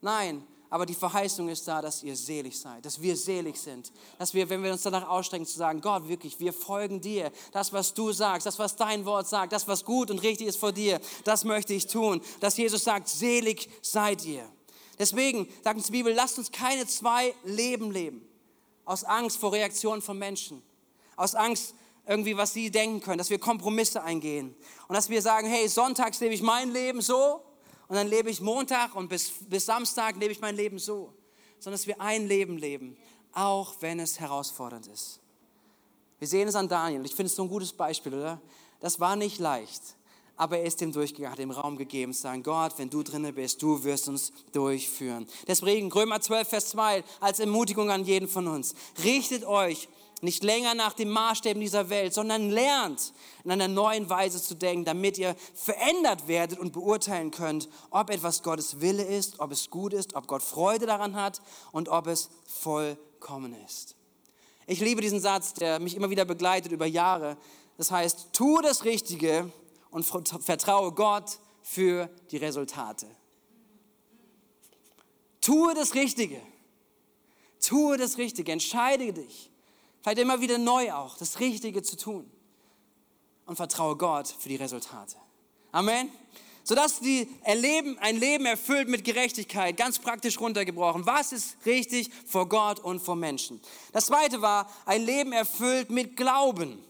[0.00, 4.32] Nein, aber die Verheißung ist da, dass ihr selig seid, dass wir selig sind, dass
[4.32, 7.92] wir, wenn wir uns danach ausstrecken, zu sagen, Gott, wirklich, wir folgen dir, das, was
[7.92, 11.00] du sagst, das, was dein Wort sagt, das, was gut und richtig ist vor dir,
[11.24, 14.48] das möchte ich tun, dass Jesus sagt, selig seid ihr.
[14.98, 18.26] Deswegen sagt uns die Bibel, lasst uns keine zwei Leben leben,
[18.84, 20.62] aus Angst vor Reaktionen von Menschen,
[21.20, 21.74] aus Angst
[22.06, 24.56] irgendwie, was sie denken können, dass wir Kompromisse eingehen
[24.88, 27.42] und dass wir sagen, hey, sonntags lebe ich mein Leben so
[27.88, 31.12] und dann lebe ich Montag und bis, bis Samstag lebe ich mein Leben so,
[31.58, 32.96] sondern dass wir ein Leben leben,
[33.32, 35.20] auch wenn es herausfordernd ist.
[36.18, 37.04] Wir sehen es an Daniel.
[37.04, 38.40] Ich finde es so ein gutes Beispiel, oder?
[38.80, 39.82] Das war nicht leicht,
[40.36, 43.32] aber er ist dem durchgegangen, hat dem Raum gegeben, zu sagen, Gott, wenn du drinne
[43.34, 45.28] bist, du wirst uns durchführen.
[45.46, 48.74] Deswegen Römer 12, Vers 2 als Ermutigung an jeden von uns.
[49.04, 49.88] Richtet euch
[50.22, 53.12] nicht länger nach den Maßstäben dieser Welt, sondern lernt
[53.44, 58.42] in einer neuen Weise zu denken, damit ihr verändert werdet und beurteilen könnt, ob etwas
[58.42, 61.40] Gottes Wille ist, ob es gut ist, ob Gott Freude daran hat
[61.72, 63.96] und ob es vollkommen ist.
[64.66, 67.36] Ich liebe diesen Satz, der mich immer wieder begleitet über Jahre.
[67.76, 69.50] Das heißt, tue das Richtige
[69.90, 73.06] und vertraue Gott für die Resultate.
[75.40, 76.40] Tue das Richtige.
[77.58, 78.52] Tue das Richtige.
[78.52, 79.50] Entscheide dich
[80.02, 82.30] Vielleicht immer wieder neu auch, das Richtige zu tun.
[83.46, 85.16] Und vertraue Gott für die Resultate.
[85.72, 86.10] Amen.
[86.62, 91.04] Sodass die erleben, ein Leben erfüllt mit Gerechtigkeit, ganz praktisch runtergebrochen.
[91.04, 93.60] Was ist richtig vor Gott und vor Menschen?
[93.92, 96.84] Das zweite war ein Leben erfüllt mit Glauben.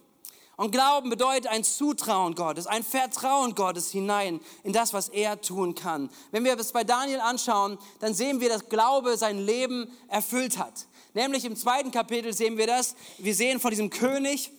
[0.61, 5.75] Und Glauben bedeutet ein Zutrauen Gottes, ein Vertrauen Gottes hinein in das, was er tun
[5.75, 6.11] kann.
[6.33, 10.87] Wenn wir das bei Daniel anschauen, dann sehen wir, dass Glaube sein Leben erfüllt hat.
[11.15, 12.95] Nämlich im zweiten Kapitel sehen wir das.
[13.19, 14.51] Wir sehen von diesem König,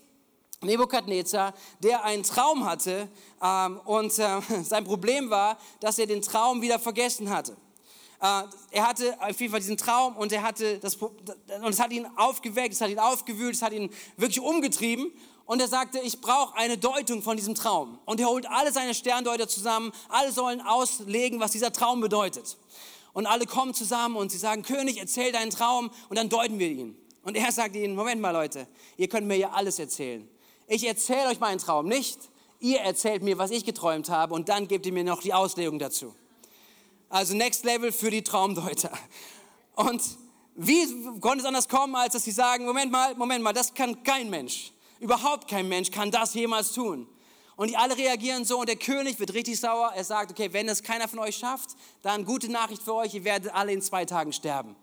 [0.61, 3.09] Nebukadnezar, der einen Traum hatte
[3.41, 7.53] ähm, und äh, sein Problem war, dass er den Traum wieder vergessen hatte.
[8.21, 11.91] Äh, er hatte auf jeden Fall diesen Traum und er hatte das und es hat
[11.91, 15.11] ihn aufgeweckt, es hat ihn aufgewühlt, es hat ihn wirklich umgetrieben
[15.45, 17.99] und er sagte, ich brauche eine Deutung von diesem Traum.
[18.05, 22.57] Und er holt alle seine Sterndeuter zusammen, alle sollen auslegen, was dieser Traum bedeutet.
[23.13, 26.69] Und alle kommen zusammen und sie sagen, König, erzähl deinen Traum und dann deuten wir
[26.69, 26.97] ihn.
[27.23, 30.27] Und er sagt ihnen, Moment mal Leute, ihr könnt mir ja alles erzählen.
[30.67, 32.19] Ich erzähle euch meinen Traum nicht.
[32.59, 35.79] Ihr erzählt mir, was ich geträumt habe und dann gebt ihr mir noch die Auslegung
[35.79, 36.15] dazu.
[37.09, 38.91] Also Next Level für die Traumdeuter.
[39.75, 40.01] Und
[40.55, 40.85] wie
[41.19, 44.29] konnte es anders kommen, als dass sie sagen, Moment mal, Moment mal, das kann kein
[44.29, 44.71] Mensch.
[44.99, 47.07] Überhaupt kein Mensch kann das jemals tun.
[47.61, 49.91] Und die alle reagieren so und der König wird richtig sauer.
[49.95, 53.23] Er sagt, okay, wenn es keiner von euch schafft, dann gute Nachricht für euch, ihr
[53.23, 54.75] werdet alle in zwei Tagen sterben.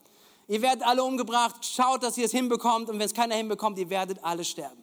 [0.47, 3.91] Ihr werdet alle umgebracht, schaut, dass ihr es hinbekommt und wenn es keiner hinbekommt, ihr
[3.91, 4.81] werdet alle sterben.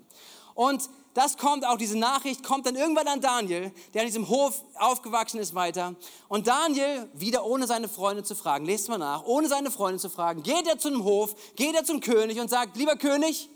[0.56, 4.62] Und das kommt auch, diese Nachricht kommt dann irgendwann an Daniel, der an diesem Hof
[4.78, 5.96] aufgewachsen ist, weiter.
[6.28, 10.10] Und Daniel, wieder ohne seine Freunde zu fragen, lest mal nach, ohne seine Freunde zu
[10.10, 13.48] fragen, geht er zu dem Hof, geht er zum König und sagt, lieber König,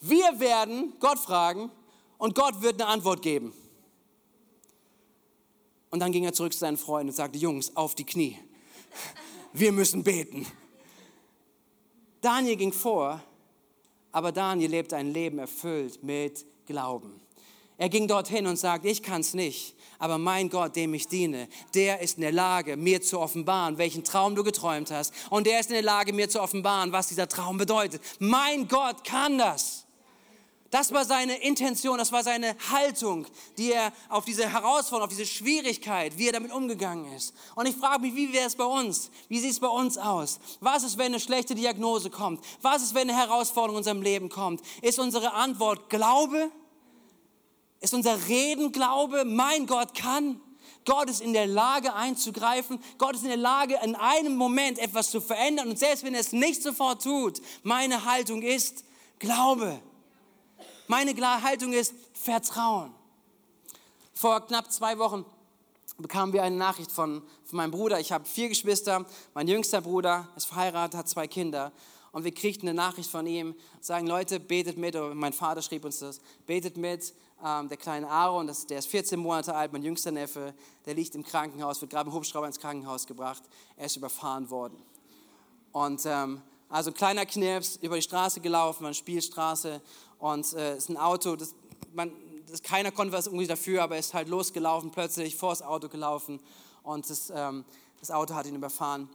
[0.00, 1.70] wir werden Gott fragen,
[2.18, 3.52] und Gott wird eine Antwort geben.
[5.90, 8.36] Und dann ging er zurück zu seinen Freunden und sagte, Jungs, auf die Knie.
[9.52, 10.46] Wir müssen beten.
[12.20, 13.22] Daniel ging vor,
[14.12, 17.20] aber Daniel lebte ein Leben erfüllt mit Glauben.
[17.80, 21.48] Er ging dorthin und sagte, ich kann es nicht, aber mein Gott, dem ich diene,
[21.74, 25.14] der ist in der Lage, mir zu offenbaren, welchen Traum du geträumt hast.
[25.30, 28.02] Und der ist in der Lage, mir zu offenbaren, was dieser Traum bedeutet.
[28.18, 29.86] Mein Gott kann das.
[30.70, 33.26] Das war seine Intention, das war seine Haltung,
[33.56, 37.32] die er auf diese Herausforderung, auf diese Schwierigkeit, wie er damit umgegangen ist.
[37.54, 39.10] Und ich frage mich, wie wäre es bei uns?
[39.28, 40.38] Wie sieht es bei uns aus?
[40.60, 42.44] Was ist, wenn eine schlechte Diagnose kommt?
[42.60, 44.60] Was ist, wenn eine Herausforderung in unserem Leben kommt?
[44.82, 46.50] Ist unsere Antwort Glaube?
[47.80, 49.24] Ist unser Reden Glaube?
[49.24, 50.38] Mein Gott kann.
[50.84, 52.78] Gott ist in der Lage einzugreifen.
[52.98, 55.68] Gott ist in der Lage, in einem Moment etwas zu verändern.
[55.68, 58.84] Und selbst wenn er es nicht sofort tut, meine Haltung ist
[59.18, 59.80] Glaube.
[60.90, 62.94] Meine Haltung ist Vertrauen.
[64.14, 65.26] Vor knapp zwei Wochen
[65.98, 68.00] bekamen wir eine Nachricht von, von meinem Bruder.
[68.00, 69.04] Ich habe vier Geschwister.
[69.34, 71.72] Mein jüngster Bruder ist verheiratet, hat zwei Kinder.
[72.12, 75.84] und wir kriegten eine Nachricht von ihm, sagen, Leute, betet mit, oder mein Vater schrieb
[75.84, 77.12] uns das, betet mit,
[77.44, 80.54] ähm, der kleine Aaron, das, der ist 14 Monate alt, mein jüngster Neffe,
[80.86, 83.42] der liegt im Krankenhaus, wird gerade im Hubschrauber ins Krankenhaus gebracht,
[83.76, 84.82] er ist überfahren worden.
[85.70, 89.80] Und ähm, also ein kleiner Knirps, über die Straße gelaufen, eine Spielstraße
[90.18, 91.54] und es äh, ist ein Auto, das,
[91.92, 92.12] man,
[92.50, 95.88] das, keiner konnte was irgendwie dafür, aber er ist halt losgelaufen, plötzlich vor das Auto
[95.88, 96.40] gelaufen
[96.82, 97.64] und das, ähm,
[98.00, 99.08] das Auto hat ihn überfahren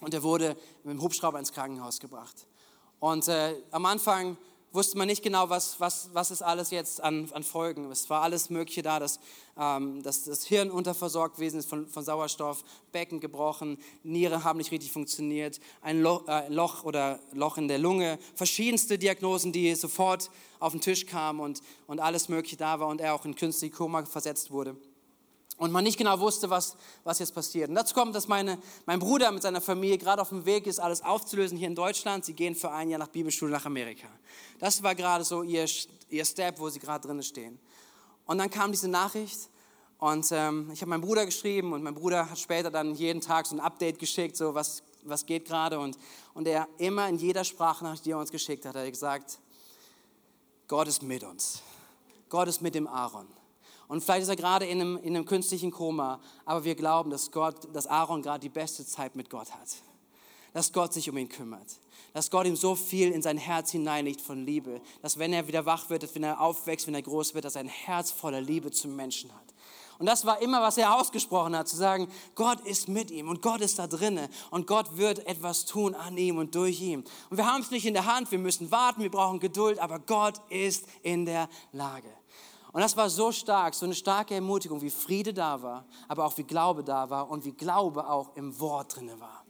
[0.00, 2.46] und er wurde mit dem Hubschrauber ins Krankenhaus gebracht.
[3.00, 4.36] Und äh, am Anfang
[4.72, 7.90] wusste man nicht genau, was, was, was ist alles jetzt an, an Folgen.
[7.90, 9.20] Es war alles Mögliche da, dass,
[9.58, 14.72] ähm, dass das Hirn unterversorgt gewesen ist von, von Sauerstoff, Becken gebrochen, Niere haben nicht
[14.72, 20.30] richtig funktioniert, ein Loch, äh, Loch oder Loch in der Lunge, verschiedenste Diagnosen, die sofort
[20.58, 23.74] auf den Tisch kamen und, und alles Mögliche da war und er auch in künstliche
[23.74, 24.76] Koma versetzt wurde
[25.62, 27.68] und man nicht genau wusste, was, was jetzt passiert.
[27.68, 30.80] Und dazu kommt, dass meine, mein Bruder mit seiner Familie gerade auf dem Weg ist,
[30.80, 32.24] alles aufzulösen hier in Deutschland.
[32.24, 34.08] Sie gehen für ein Jahr nach Bibelschule nach Amerika.
[34.58, 35.64] Das war gerade so ihr,
[36.08, 37.60] ihr Step, wo sie gerade drin stehen.
[38.26, 39.38] Und dann kam diese Nachricht
[39.98, 43.46] und ähm, ich habe meinem Bruder geschrieben und mein Bruder hat später dann jeden Tag
[43.46, 45.78] so ein Update geschickt, so was, was geht gerade.
[45.78, 45.96] Und,
[46.34, 49.38] und er immer in jeder Sprachnachricht, die er uns geschickt hat, hat er gesagt,
[50.66, 51.62] Gott ist mit uns.
[52.28, 53.28] Gott ist mit dem Aaron.
[53.92, 57.30] Und vielleicht ist er gerade in einem, in einem künstlichen Koma, aber wir glauben, dass,
[57.30, 59.68] Gott, dass Aaron gerade die beste Zeit mit Gott hat.
[60.54, 61.76] Dass Gott sich um ihn kümmert.
[62.14, 64.80] Dass Gott ihm so viel in sein Herz hineinlegt von Liebe.
[65.02, 67.54] Dass wenn er wieder wach wird, dass wenn er aufwächst, wenn er groß wird, dass
[67.54, 69.52] er ein Herz voller Liebe zum Menschen hat.
[69.98, 73.42] Und das war immer, was er ausgesprochen hat, zu sagen, Gott ist mit ihm und
[73.42, 77.04] Gott ist da drinne und Gott wird etwas tun an ihm und durch ihn.
[77.28, 79.98] Und wir haben es nicht in der Hand, wir müssen warten, wir brauchen Geduld, aber
[79.98, 82.08] Gott ist in der Lage.
[82.72, 86.36] Und das war so stark, so eine starke Ermutigung, wie Friede da war, aber auch
[86.38, 89.44] wie Glaube da war und wie Glaube auch im Wort drin war.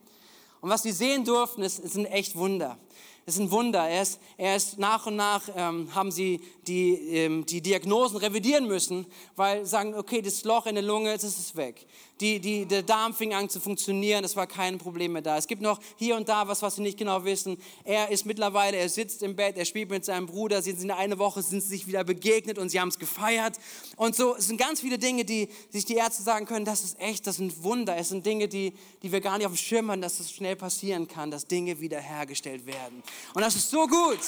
[0.61, 2.79] Und was sie sehen durften, ist, ist ein echt Wunder.
[3.25, 3.89] Es ist ein Wunder.
[3.89, 4.05] Er
[4.37, 9.07] er ist nach und nach ähm, haben sie die, ähm, die Diagnosen revidieren müssen,
[9.37, 11.87] weil sagen, okay, das Loch in der Lunge, das ist weg.
[12.23, 15.37] Die, die, der Darm fing an zu funktionieren, es war kein Problem mehr da.
[15.37, 17.61] Es gibt noch hier und da was, was sie nicht genau wissen.
[17.83, 20.91] Er ist mittlerweile, er sitzt im Bett, er spielt mit seinem Bruder, sie sind in
[20.93, 23.59] eine Woche, sind sich wieder begegnet und sie haben es gefeiert.
[23.97, 27.01] Und so, es sind ganz viele Dinge, die sich die Ärzte sagen können, das ist
[27.01, 27.97] echt, das sind Wunder.
[27.97, 30.55] Es sind Dinge, die, die wir gar nicht auf dem Schirm haben, dass es schnell
[30.55, 33.03] passieren kann, dass Dinge wiederhergestellt werden.
[33.35, 34.21] Und das ist so gut.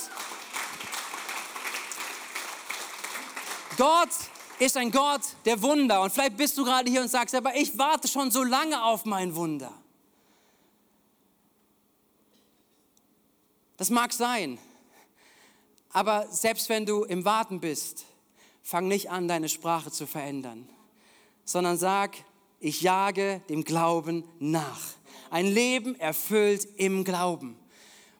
[3.76, 4.10] Gott
[4.58, 6.02] ist ein Gott der Wunder.
[6.02, 9.04] Und vielleicht bist du gerade hier und sagst, aber ich warte schon so lange auf
[9.04, 9.72] mein Wunder.
[13.76, 14.58] Das mag sein.
[15.90, 18.04] Aber selbst wenn du im Warten bist,
[18.62, 20.68] fang nicht an, deine Sprache zu verändern,
[21.44, 22.16] sondern sag,
[22.60, 24.80] ich jage dem Glauben nach.
[25.30, 27.58] Ein Leben erfüllt im Glauben.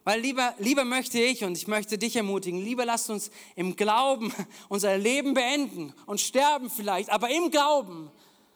[0.05, 4.33] Weil lieber, lieber möchte ich und ich möchte dich ermutigen, lieber lasst uns im Glauben
[4.69, 8.11] unser Leben beenden und sterben vielleicht, aber im Glauben,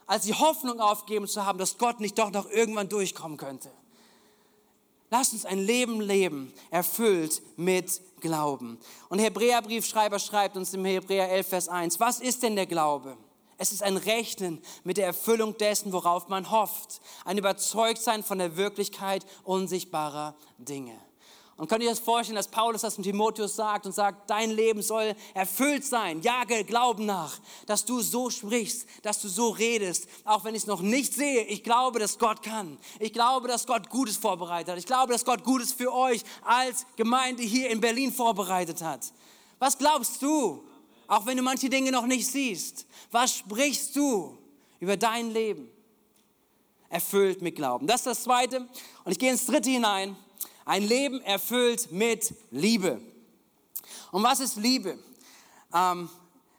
[0.07, 3.71] als die Hoffnung aufgeben zu haben, dass Gott nicht doch noch irgendwann durchkommen könnte.
[5.11, 8.79] Lasst uns ein Leben leben, erfüllt mit Glauben.
[9.09, 13.17] Und Hebräerbriefschreiber schreibt uns im Hebräer 11, Vers 1, was ist denn der Glaube?
[13.57, 17.01] Es ist ein Rechnen mit der Erfüllung dessen, worauf man hofft.
[17.25, 21.08] Ein Überzeugtsein von der Wirklichkeit unsichtbarer Dinge.
[21.59, 24.53] Und könnt ihr euch das vorstellen, dass Paulus das mit Timotheus sagt und sagt, dein
[24.53, 26.23] Leben soll erfüllt sein.
[26.23, 30.67] Jage Glauben nach, dass du so sprichst, dass du so redest, auch wenn ich es
[30.69, 31.43] noch nicht sehe.
[31.47, 32.79] Ich glaube, dass Gott kann.
[33.01, 34.79] Ich glaube, dass Gott Gutes vorbereitet hat.
[34.79, 39.13] Ich glaube, dass Gott Gutes für euch als Gemeinde hier in Berlin vorbereitet hat.
[39.59, 40.63] Was glaubst du,
[41.09, 42.87] auch wenn du manche Dinge noch nicht siehst?
[43.11, 44.39] Was sprichst du
[44.79, 45.69] über dein Leben?
[46.89, 47.89] Erfüllt mit Glauben.
[47.89, 48.61] Das ist das Zweite.
[48.61, 50.17] Und ich gehe ins Dritte hinein.
[50.69, 53.01] Ein Leben erfüllt mit Liebe.
[54.13, 54.99] Und was ist Liebe?
[55.73, 56.11] Ähm,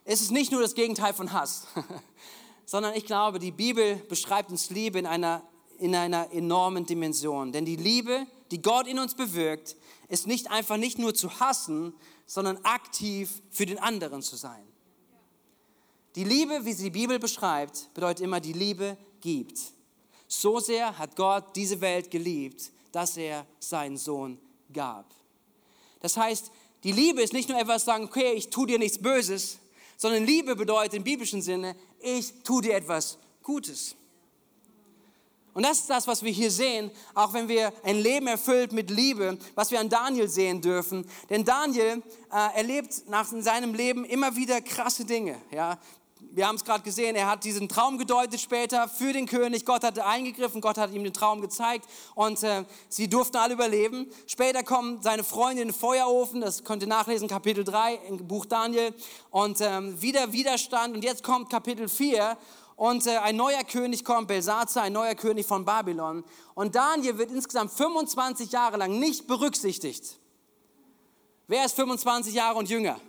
[0.04, 1.68] es ist nicht nur das Gegenteil von Hass,
[2.66, 5.44] sondern ich glaube, die Bibel beschreibt uns Liebe in einer,
[5.78, 7.52] in einer enormen Dimension.
[7.52, 9.76] Denn die Liebe, die Gott in uns bewirkt,
[10.08, 11.94] ist nicht einfach nicht nur zu hassen,
[12.26, 14.68] sondern aktiv für den anderen zu sein.
[16.16, 19.60] Die Liebe, wie sie die Bibel beschreibt, bedeutet immer, die Liebe gibt.
[20.28, 24.40] So sehr hat Gott diese Welt geliebt, dass er seinen Sohn
[24.74, 25.06] gab.
[26.02, 26.52] Das heißt,
[26.84, 29.60] die Liebe ist nicht nur etwas sagen, okay, ich tue dir nichts Böses,
[29.98, 33.96] sondern Liebe bedeutet im biblischen Sinne, ich tue dir etwas Gutes.
[35.54, 38.90] Und das ist das, was wir hier sehen, auch wenn wir ein Leben erfüllt mit
[38.90, 41.06] Liebe, was wir an Daniel sehen dürfen.
[41.30, 45.42] Denn Daniel äh, erlebt nach seinem Leben immer wieder krasse Dinge.
[45.52, 45.78] Ja?
[46.32, 49.66] Wir haben es gerade gesehen, er hat diesen Traum gedeutet später für den König.
[49.66, 54.08] Gott hatte eingegriffen, Gott hat ihm den Traum gezeigt und äh, sie durften alle überleben.
[54.28, 58.46] Später kommen seine Freunde in den Feuerofen, das könnt ihr nachlesen, Kapitel 3 im Buch
[58.46, 58.94] Daniel.
[59.32, 62.38] Und ähm, wieder Widerstand und jetzt kommt Kapitel 4
[62.76, 66.24] und äh, ein neuer König kommt, Belsazar, ein neuer König von Babylon.
[66.54, 70.18] Und Daniel wird insgesamt 25 Jahre lang nicht berücksichtigt.
[71.48, 73.00] Wer ist 25 Jahre und jünger?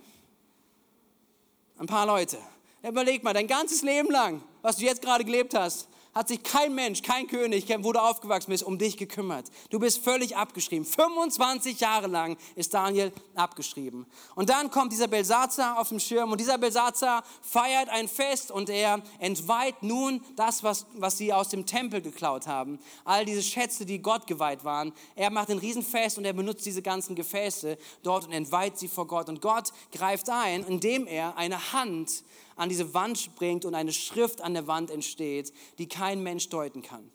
[1.78, 2.38] Ein paar Leute.
[2.82, 6.74] Überleg mal, dein ganzes Leben lang, was du jetzt gerade gelebt hast, hat sich kein
[6.74, 9.46] Mensch, kein König, wo du aufgewachsen bist, um dich gekümmert.
[9.70, 10.84] Du bist völlig abgeschrieben.
[10.84, 14.06] 25 Jahre lang ist Daniel abgeschrieben.
[14.34, 18.68] Und dann kommt dieser Belsazar auf dem Schirm und dieser Belsazar feiert ein Fest und
[18.70, 22.80] er entweiht nun das, was, was sie aus dem Tempel geklaut haben.
[23.04, 24.92] All diese Schätze, die Gott geweiht waren.
[25.14, 29.06] Er macht ein Riesenfest und er benutzt diese ganzen Gefäße dort und entweiht sie vor
[29.06, 29.28] Gott.
[29.28, 32.24] Und Gott greift ein, indem er eine Hand
[32.60, 36.82] an diese Wand bringt und eine Schrift an der Wand entsteht, die kein Mensch deuten
[36.82, 37.10] kann.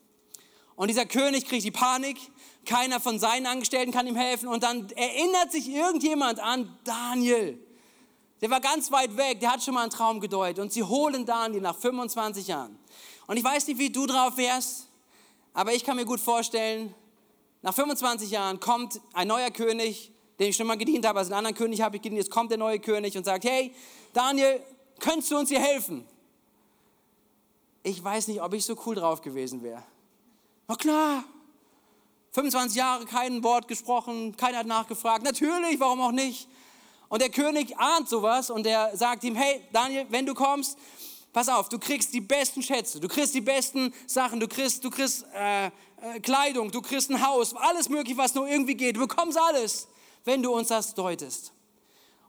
[0.75, 2.17] Und dieser König kriegt die Panik,
[2.65, 7.59] keiner von seinen Angestellten kann ihm helfen und dann erinnert sich irgendjemand an Daniel.
[8.41, 11.27] Der war ganz weit weg, der hat schon mal einen Traum gedeutet und sie holen
[11.27, 12.77] Daniel nach 25 Jahren.
[13.27, 14.87] Und ich weiß nicht, wie du drauf wärst,
[15.53, 16.93] aber ich kann mir gut vorstellen,
[17.61, 21.37] nach 25 Jahren kommt ein neuer König, dem ich schon mal gedient habe, also einen
[21.37, 23.73] anderen König habe ich gedient, jetzt kommt der neue König und sagt, hey,
[24.11, 24.59] Daniel,
[24.99, 26.05] Könntest du uns hier helfen?
[27.83, 29.83] Ich weiß nicht, ob ich so cool drauf gewesen wäre.
[30.67, 31.23] Na klar.
[32.31, 35.23] 25 Jahre kein Wort gesprochen, keiner hat nachgefragt.
[35.23, 36.49] Natürlich, warum auch nicht?
[37.07, 40.77] Und der König ahnt sowas und er sagt ihm, hey Daniel, wenn du kommst,
[41.31, 44.89] pass auf, du kriegst die besten Schätze, du kriegst die besten Sachen, du kriegst, du
[44.89, 45.71] kriegst äh, äh,
[46.21, 48.97] Kleidung, du kriegst ein Haus, alles mögliche, was nur irgendwie geht.
[48.97, 49.87] Du bekommst alles,
[50.25, 51.53] wenn du uns das deutest.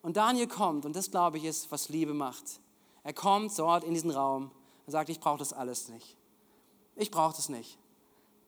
[0.06, 2.60] Und Daniel kommt, und das glaube ich ist, was Liebe macht.
[3.02, 4.52] Er kommt dort in diesen Raum
[4.86, 6.16] und sagt, ich brauche das alles nicht.
[6.94, 7.76] Ich brauche das nicht.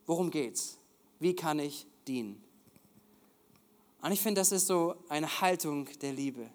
[0.06, 0.78] Worum geht's?
[1.18, 2.40] Wie kann ich dienen?
[4.02, 6.48] Und ich finde, das ist so eine Haltung der Liebe.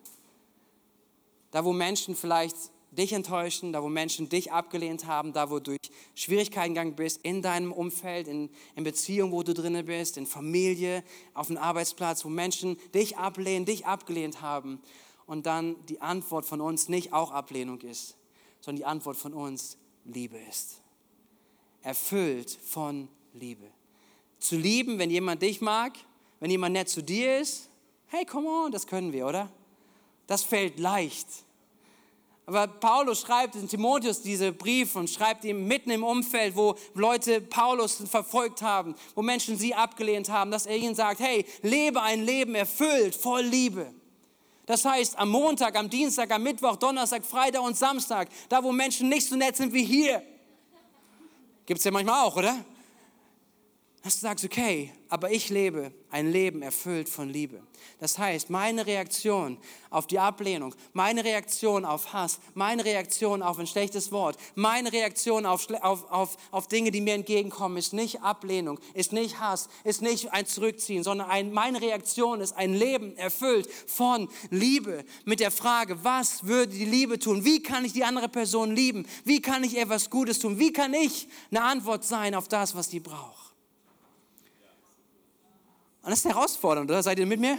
[1.52, 2.56] Da, wo Menschen vielleicht
[2.96, 5.80] dich enttäuschen, da wo Menschen dich abgelehnt haben, da wo du durch
[6.16, 11.04] Schwierigkeiten gegangen bist, in deinem Umfeld, in, in Beziehung, wo du drin bist, in Familie,
[11.34, 14.80] auf dem Arbeitsplatz, wo Menschen dich ablehnen, dich abgelehnt haben
[15.26, 18.16] und dann die Antwort von uns nicht auch Ablehnung ist,
[18.62, 20.82] sondern die Antwort von uns Liebe ist.
[21.82, 23.68] Erfüllt von Liebe.
[24.40, 25.94] Zu lieben, wenn jemand dich mag,
[26.40, 27.70] wenn jemand nett zu dir ist,
[28.08, 29.50] hey, come on, das können wir, oder?
[30.28, 31.28] Das fällt leicht.
[32.46, 37.40] Aber Paulus schreibt in Timotheus diese Brief und schreibt ihm mitten im Umfeld, wo Leute
[37.40, 42.24] Paulus verfolgt haben, wo Menschen sie abgelehnt haben, dass er ihnen sagt, hey, lebe ein
[42.24, 43.94] Leben erfüllt, voll Liebe.
[44.66, 49.10] Das heißt, am Montag, am Dienstag, am Mittwoch, Donnerstag, Freitag und Samstag, da wo Menschen
[49.10, 50.22] nicht so nett sind wie hier,
[51.66, 52.56] gibt es ja manchmal auch, oder?
[54.04, 57.62] Dass du sagst, okay, aber ich lebe ein Leben erfüllt von Liebe.
[58.00, 59.58] Das heißt, meine Reaktion
[59.90, 65.46] auf die Ablehnung, meine Reaktion auf Hass, meine Reaktion auf ein schlechtes Wort, meine Reaktion
[65.46, 70.02] auf, auf, auf, auf Dinge, die mir entgegenkommen, ist nicht Ablehnung, ist nicht Hass, ist
[70.02, 75.06] nicht ein Zurückziehen, sondern ein, meine Reaktion ist ein Leben erfüllt von Liebe.
[75.24, 77.46] Mit der Frage, was würde die Liebe tun?
[77.46, 79.08] Wie kann ich die andere Person lieben?
[79.24, 80.60] Wie kann ich etwas Gutes tun?
[80.60, 83.43] Wie kann ich eine Antwort sein auf das, was die braucht?
[86.04, 87.02] Und das ist herausfordernd, oder?
[87.02, 87.58] Seid ihr mit mir?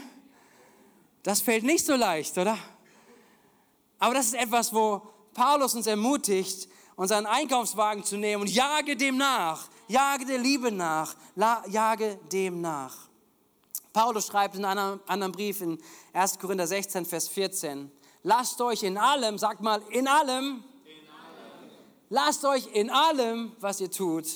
[1.22, 2.58] Das fällt nicht so leicht, oder?
[3.98, 5.00] Aber das ist etwas, wo
[5.32, 11.16] Paulus uns ermutigt, unseren Einkaufswagen zu nehmen und jage dem nach, jage der Liebe nach,
[11.68, 13.08] jage dem nach.
[13.94, 15.78] Paulus schreibt in einem anderen Brief in
[16.12, 16.38] 1.
[16.38, 17.90] Korinther 16, Vers 14,
[18.22, 21.70] lasst euch in allem, sagt mal, in allem, in allem,
[22.10, 24.26] lasst euch in allem, was ihr tut,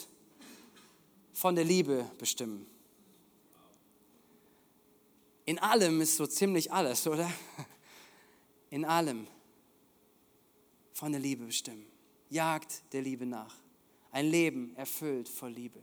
[1.35, 2.68] von der Liebe bestimmen.
[5.49, 7.33] In allem ist so ziemlich alles, oder?
[8.69, 9.27] In allem
[10.93, 11.87] von der Liebe bestimmen.
[12.29, 13.55] Jagt der Liebe nach.
[14.13, 15.83] Ein Leben erfüllt voll Liebe.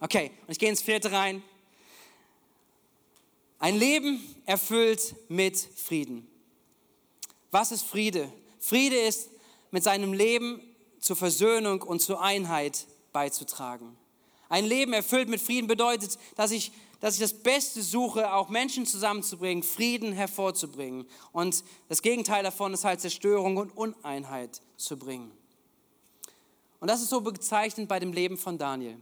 [0.00, 1.42] Okay, und ich gehe ins vierte rein.
[3.58, 6.26] Ein Leben erfüllt mit Frieden.
[7.50, 8.32] Was ist Friede?
[8.60, 9.28] Friede ist,
[9.72, 10.62] mit seinem Leben
[11.00, 13.94] zur Versöhnung und zur Einheit beizutragen.
[14.48, 18.86] Ein Leben erfüllt mit Frieden bedeutet, dass ich dass ich das Beste suche, auch Menschen
[18.86, 21.06] zusammenzubringen, Frieden hervorzubringen.
[21.32, 25.30] Und das Gegenteil davon ist halt Zerstörung und Uneinheit zu bringen.
[26.80, 28.96] Und das ist so bezeichnend bei dem Leben von Daniel.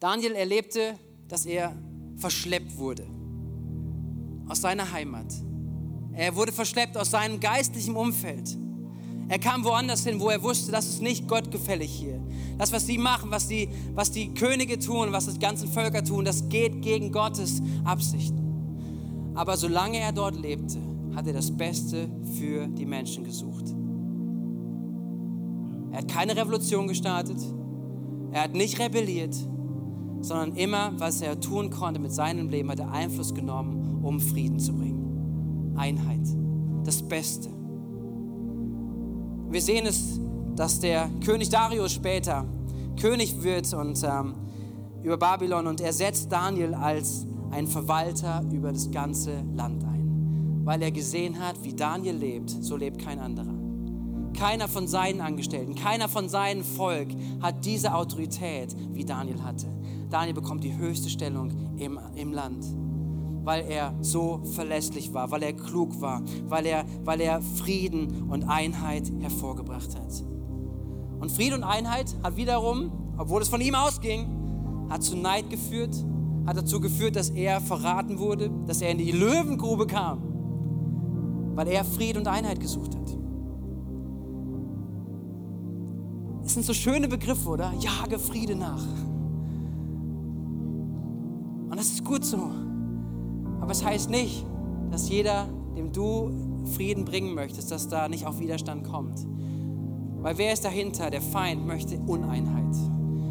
[0.00, 1.76] Daniel erlebte, dass er
[2.16, 3.06] verschleppt wurde
[4.48, 5.32] aus seiner Heimat.
[6.14, 8.56] Er wurde verschleppt aus seinem geistlichen Umfeld.
[9.32, 12.20] Er kam woanders hin, wo er wusste, das ist nicht gottgefällig hier.
[12.58, 16.26] Das, was sie machen, was die, was die Könige tun, was die ganzen Völker tun,
[16.26, 19.32] das geht gegen Gottes Absichten.
[19.34, 20.76] Aber solange er dort lebte,
[21.16, 23.74] hat er das Beste für die Menschen gesucht.
[25.92, 27.38] Er hat keine Revolution gestartet.
[28.32, 29.34] Er hat nicht rebelliert,
[30.20, 34.58] sondern immer, was er tun konnte mit seinem Leben, hat er Einfluss genommen, um Frieden
[34.58, 35.72] zu bringen.
[35.74, 36.20] Einheit.
[36.84, 37.61] Das Beste.
[39.52, 40.18] Wir sehen es,
[40.56, 42.46] dass der König Darius später
[42.98, 44.34] König wird und ähm,
[45.02, 50.80] über Babylon und er setzt Daniel als ein Verwalter über das ganze Land ein, weil
[50.80, 53.52] er gesehen hat, wie Daniel lebt, so lebt kein anderer.
[54.34, 57.08] Keiner von seinen Angestellten, keiner von seinem Volk
[57.42, 59.66] hat diese Autorität, wie Daniel hatte.
[60.08, 62.64] Daniel bekommt die höchste Stellung im, im Land,
[63.44, 68.44] weil er so verlässlich war, weil er klug war, weil er, weil er Frieden und
[68.44, 70.24] Einheit hervorgebracht hat.
[71.20, 74.26] Und Frieden und Einheit hat wiederum, obwohl es von ihm ausging,
[74.90, 75.94] hat zu Neid geführt,
[76.46, 80.22] hat dazu geführt, dass er verraten wurde, dass er in die Löwengrube kam,
[81.54, 83.02] weil er Frieden und Einheit gesucht hat.
[86.42, 87.72] Das sind so schöne Begriffe, oder?
[87.78, 88.84] Jage Friede nach.
[91.70, 92.50] Und das ist gut so.
[93.62, 94.44] Aber es heißt nicht,
[94.90, 99.24] dass jeder, dem du Frieden bringen möchtest, dass da nicht auf Widerstand kommt.
[100.20, 101.10] Weil wer ist dahinter?
[101.10, 102.74] Der Feind möchte Uneinheit.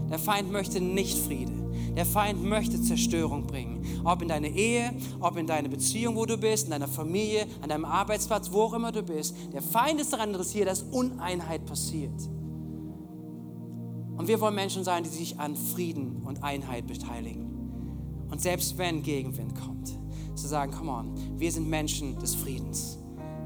[0.10, 1.52] Der Feind möchte nicht Friede.
[1.98, 3.86] Der Feind möchte Zerstörung bringen.
[4.06, 7.68] Ob in deine Ehe, ob in deine Beziehung, wo du bist, in deiner Familie, an
[7.68, 9.36] deinem Arbeitsplatz, wo auch immer du bist.
[9.52, 12.30] Der Feind ist daran interessiert, dass Uneinheit passiert.
[14.16, 17.50] Und wir wollen Menschen sein, die sich an Frieden und Einheit beteiligen.
[18.30, 20.01] Und selbst wenn Gegenwind kommt,
[20.42, 22.98] zu sagen, come on, wir sind Menschen des Friedens.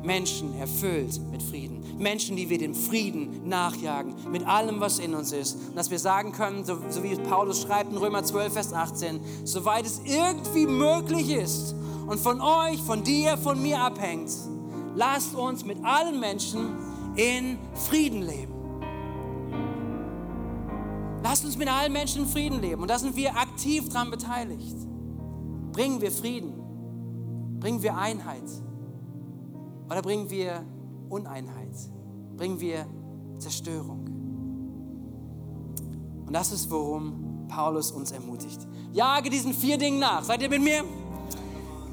[0.05, 1.83] Menschen erfüllt mit Frieden.
[1.97, 5.55] Menschen, die wir dem Frieden nachjagen, mit allem, was in uns ist.
[5.55, 9.19] Und dass wir sagen können, so, so wie Paulus schreibt in Römer 12, Vers 18,
[9.43, 11.75] soweit es irgendwie möglich ist
[12.07, 14.31] und von euch, von dir, von mir abhängt,
[14.95, 16.69] lasst uns mit allen Menschen
[17.15, 18.53] in Frieden leben.
[21.23, 22.83] Lasst uns mit allen Menschen in Frieden leben.
[22.83, 24.75] Und da sind wir aktiv daran beteiligt.
[25.71, 26.64] Bringen wir Frieden?
[27.65, 28.43] Bringen wir Einheit?
[29.89, 30.63] Oder bringen wir
[31.09, 31.75] Uneinheit?
[32.37, 32.85] Bringen wir
[33.39, 34.05] Zerstörung?
[36.27, 38.59] Und das ist, worum Paulus uns ermutigt.
[38.93, 40.23] Jage diesen vier Dingen nach.
[40.23, 40.83] Seid ihr mit mir?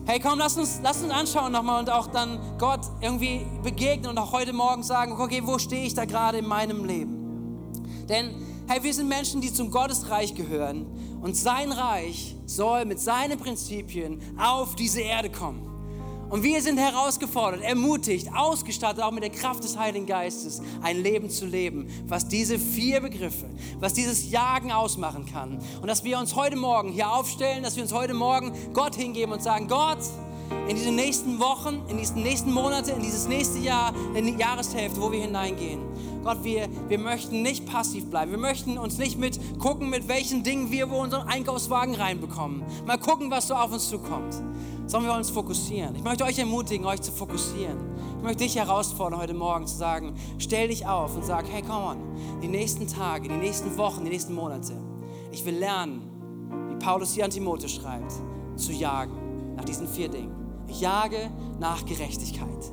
[0.04, 4.18] Hey, komm, lass uns, lass uns anschauen nochmal und auch dann Gott irgendwie begegnen und
[4.18, 7.64] auch heute Morgen sagen, okay, wo stehe ich da gerade in meinem Leben?
[8.10, 8.34] Denn
[8.68, 10.86] Hey, wir sind Menschen, die zum Gottesreich gehören
[11.20, 15.68] und sein Reich soll mit seinen Prinzipien auf diese Erde kommen.
[16.30, 21.28] Und wir sind herausgefordert, ermutigt, ausgestattet, auch mit der Kraft des Heiligen Geistes, ein Leben
[21.28, 23.50] zu leben, was diese vier Begriffe,
[23.80, 25.58] was dieses Jagen ausmachen kann.
[25.82, 29.32] Und dass wir uns heute Morgen hier aufstellen, dass wir uns heute Morgen Gott hingeben
[29.34, 29.98] und sagen, Gott,
[30.68, 35.00] in diesen nächsten Wochen, in diesen nächsten Monaten, in dieses nächste Jahr, in die Jahreshälfte,
[35.02, 35.80] wo wir hineingehen.
[36.22, 38.30] Gott, wir, wir möchten nicht passiv bleiben.
[38.30, 42.62] Wir möchten uns nicht mit gucken, mit welchen Dingen wir wo unseren Einkaufswagen reinbekommen.
[42.86, 44.34] Mal gucken, was so auf uns zukommt.
[44.86, 45.96] Sondern wir wollen uns fokussieren.
[45.96, 47.78] Ich möchte euch ermutigen, euch zu fokussieren.
[48.18, 51.84] Ich möchte dich herausfordern, heute Morgen zu sagen, stell dich auf und sag, hey, come
[51.84, 51.96] on,
[52.40, 54.74] die nächsten Tage, die nächsten Wochen, die nächsten Monate,
[55.32, 56.02] ich will lernen,
[56.68, 58.12] wie Paulus hier an Timotheus schreibt,
[58.54, 60.30] zu jagen nach diesen vier Dingen.
[60.68, 62.72] Ich jage nach Gerechtigkeit.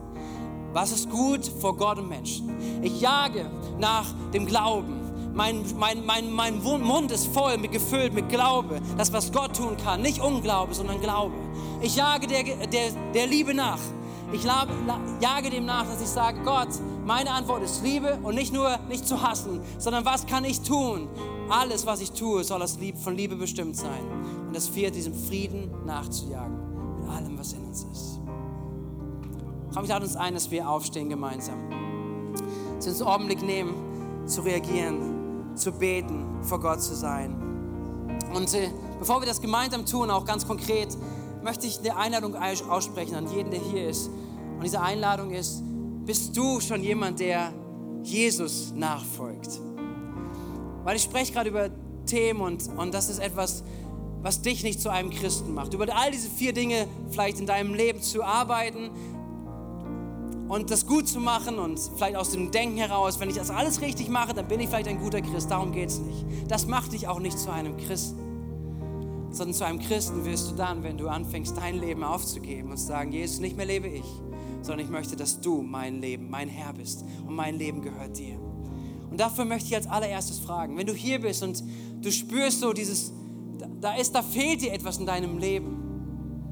[0.74, 2.49] Was ist gut vor Gott und Menschen?
[2.84, 3.49] Ich jage
[3.80, 4.99] nach dem Glauben.
[5.34, 9.78] Mein, mein, mein, mein Mund ist voll mit gefüllt mit Glaube, das was Gott tun
[9.78, 11.36] kann, nicht Unglaube, sondern Glaube.
[11.82, 13.80] Ich jage der, der, der Liebe nach.
[14.32, 16.67] Ich jage dem nach, dass ich sage, Gott,
[17.05, 21.07] meine Antwort ist Liebe und nicht nur nicht zu hassen, sondern was kann ich tun?
[21.49, 24.03] Alles, was ich tue, soll aus Liebe, von Liebe bestimmt sein.
[24.45, 28.18] Und das vierte, diesem Frieden nachzujagen mit allem, was in uns ist.
[29.74, 31.70] Komm, ich lade uns ein, dass wir aufstehen gemeinsam.
[32.76, 37.36] Dass wir uns einen Augenblick nehmen, zu reagieren, zu beten, vor Gott zu sein.
[38.34, 40.97] Und äh, bevor wir das gemeinsam tun, auch ganz konkret,
[41.43, 44.07] möchte ich eine Einladung aussprechen an jeden, der hier ist.
[44.07, 45.63] Und diese Einladung ist,
[46.05, 47.53] bist du schon jemand, der
[48.03, 49.59] Jesus nachfolgt?
[50.84, 51.70] Weil ich spreche gerade über
[52.05, 53.63] Themen und, und das ist etwas,
[54.22, 55.74] was dich nicht zu einem Christen macht.
[55.74, 58.89] Über all diese vier Dinge vielleicht in deinem Leben zu arbeiten,
[60.50, 63.82] und das gut zu machen und vielleicht aus dem Denken heraus, wenn ich das alles
[63.82, 65.52] richtig mache, dann bin ich vielleicht ein guter Christ.
[65.52, 66.26] Darum geht es nicht.
[66.47, 68.20] Das macht dich auch nicht zu einem Christen.
[69.32, 72.88] Sondern zu einem Christen wirst du dann, wenn du anfängst, dein Leben aufzugeben und zu
[72.88, 74.06] sagen, Jesus, nicht mehr lebe ich,
[74.64, 78.39] sondern ich möchte, dass du mein Leben, mein Herr bist und mein Leben gehört dir.
[79.12, 81.64] Und dafür möchte ich als allererstes fragen, wenn du hier bist und
[82.02, 83.14] du spürst so dieses,
[83.80, 85.89] da ist, da fehlt dir etwas in deinem Leben.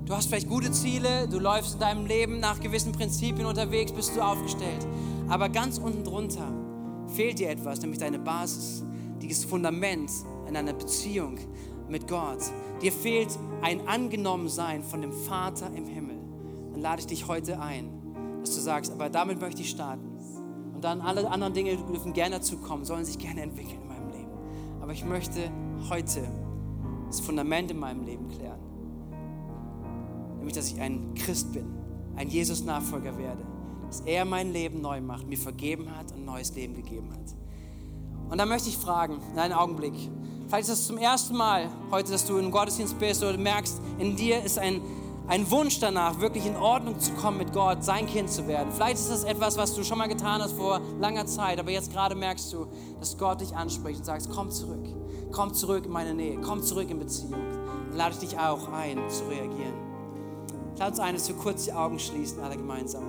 [0.08, 4.16] Du hast vielleicht gute Ziele, du läufst in deinem Leben nach gewissen Prinzipien unterwegs, bist
[4.16, 4.88] du aufgestellt.
[5.28, 6.48] Aber ganz unten drunter
[7.14, 8.86] fehlt dir etwas, nämlich deine Basis,
[9.22, 10.10] dieses Fundament
[10.48, 11.38] in einer Beziehung
[11.90, 12.40] mit Gott.
[12.82, 16.16] Dir fehlt ein Angenommensein von dem Vater im Himmel.
[16.72, 17.90] Dann lade ich dich heute ein,
[18.40, 20.08] dass du sagst, aber damit möchte ich starten.
[20.74, 24.10] Und dann alle anderen Dinge dürfen gerne dazu kommen, sollen sich gerne entwickeln in meinem
[24.12, 24.32] Leben.
[24.80, 25.52] Aber ich möchte
[25.90, 26.22] heute
[27.08, 28.67] das Fundament in meinem Leben klären.
[30.48, 31.66] Nämlich, dass ich ein Christ bin,
[32.16, 33.44] ein Jesus-Nachfolger werde.
[33.86, 37.36] Dass er mein Leben neu macht, mir vergeben hat und neues Leben gegeben hat.
[38.30, 39.94] Und dann möchte ich fragen, in einen Augenblick,
[40.48, 44.16] vielleicht ist es zum ersten Mal heute, dass du im Gottesdienst bist oder merkst, in
[44.16, 44.80] dir ist ein,
[45.28, 48.72] ein Wunsch danach, wirklich in Ordnung zu kommen mit Gott, sein Kind zu werden.
[48.72, 51.92] Vielleicht ist das etwas, was du schon mal getan hast vor langer Zeit, aber jetzt
[51.92, 52.68] gerade merkst du,
[53.02, 54.88] dass Gott dich anspricht und sagst, komm zurück,
[55.30, 57.34] komm zurück in meine Nähe, komm zurück in Beziehung.
[57.90, 59.87] Dann lade ich dich auch ein, zu reagieren.
[60.78, 63.04] Lade uns ein, dass wir kurz die Augen schließen, alle gemeinsam.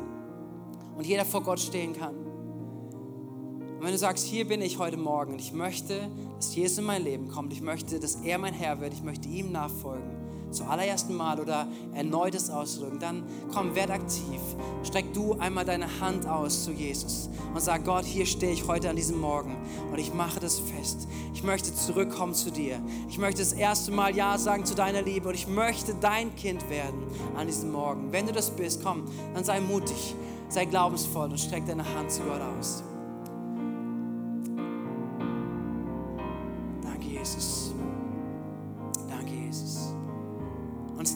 [0.96, 2.16] Und jeder vor Gott stehen kann.
[2.16, 6.84] Und wenn du sagst, hier bin ich heute Morgen und ich möchte, dass Jesus in
[6.84, 10.17] mein Leben kommt, ich möchte, dass er mein Herr wird, ich möchte ihm nachfolgen,
[10.50, 13.22] zum allerersten Mal oder erneutes Ausdrücken, dann
[13.52, 14.40] komm, werd aktiv.
[14.82, 18.90] Streck du einmal deine Hand aus zu Jesus und sag, Gott, hier stehe ich heute
[18.90, 19.56] an diesem Morgen
[19.90, 21.08] und ich mache das fest.
[21.34, 22.80] Ich möchte zurückkommen zu dir.
[23.08, 26.68] Ich möchte das erste Mal Ja sagen zu deiner Liebe und ich möchte dein Kind
[26.70, 27.02] werden
[27.36, 28.12] an diesem Morgen.
[28.12, 30.14] Wenn du das bist, komm, dann sei mutig,
[30.48, 32.82] sei glaubensvoll und streck deine Hand zu Gott aus.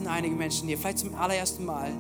[0.07, 1.93] Einige Menschen hier, vielleicht zum allerersten Mal,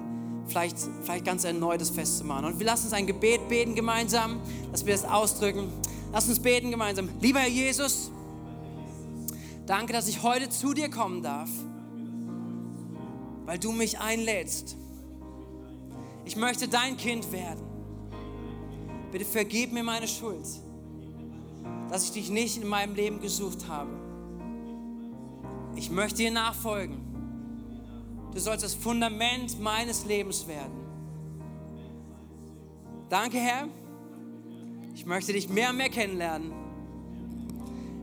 [0.47, 2.45] vielleicht, vielleicht ganz erneut das festzumachen.
[2.45, 5.73] Und wir lassen uns ein Gebet beten gemeinsam, dass wir das ausdrücken.
[6.13, 7.09] Lass uns beten gemeinsam.
[7.21, 8.11] Lieber Herr Jesus,
[9.67, 11.51] danke, dass ich heute zu dir kommen darf,
[13.47, 14.77] weil du mich einlädst.
[16.25, 17.65] Ich möchte dein Kind werden.
[19.11, 20.47] Bitte vergib mir meine Schuld,
[21.91, 23.91] dass ich dich nicht in meinem Leben gesucht habe.
[25.75, 27.12] Ich möchte dir nachfolgen.
[28.35, 30.73] Du sollst das Fundament meines Lebens werden.
[33.11, 33.69] Danke, Herr.
[34.95, 36.53] Ich möchte dich mehr und mehr kennenlernen.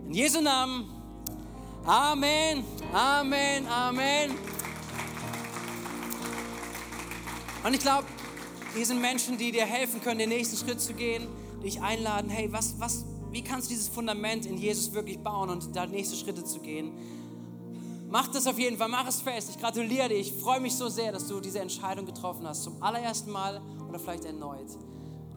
[0.08, 0.90] In Jesu Namen.
[1.84, 2.64] Amen,
[2.94, 4.32] Amen, Amen.
[7.64, 8.06] Und ich glaube,
[8.76, 11.28] hier sind Menschen, die dir helfen können, den nächsten Schritt zu gehen,
[11.64, 15.76] dich einladen, hey, was, was, wie kannst du dieses Fundament in Jesus wirklich bauen und
[15.76, 16.92] da nächste Schritte zu gehen?
[18.12, 19.52] Mach das auf jeden Fall, mach es fest.
[19.52, 20.18] Ich gratuliere dir.
[20.18, 22.64] Ich freue mich so sehr, dass du diese Entscheidung getroffen hast.
[22.64, 24.68] Zum allerersten Mal oder vielleicht erneut.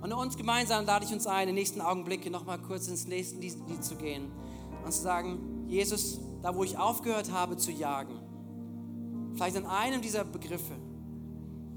[0.01, 3.39] Und uns gemeinsam lade ich uns ein, in den nächsten Augenblicken nochmal kurz ins nächste
[3.39, 4.33] Lied zu gehen
[4.85, 8.19] und zu sagen, Jesus, da wo ich aufgehört habe zu jagen,
[9.35, 10.75] vielleicht an einem dieser Begriffe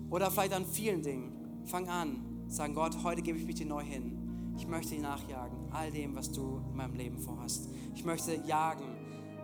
[0.09, 3.83] oder vielleicht an vielen Dingen, fang an, sagen Gott, heute gebe ich mich dir neu
[3.83, 4.53] hin.
[4.57, 7.69] Ich möchte dir nachjagen, all dem, was du in meinem Leben vorhast.
[7.93, 8.95] Ich möchte jagen,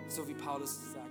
[0.07, 1.10] so wie Paulus sagt.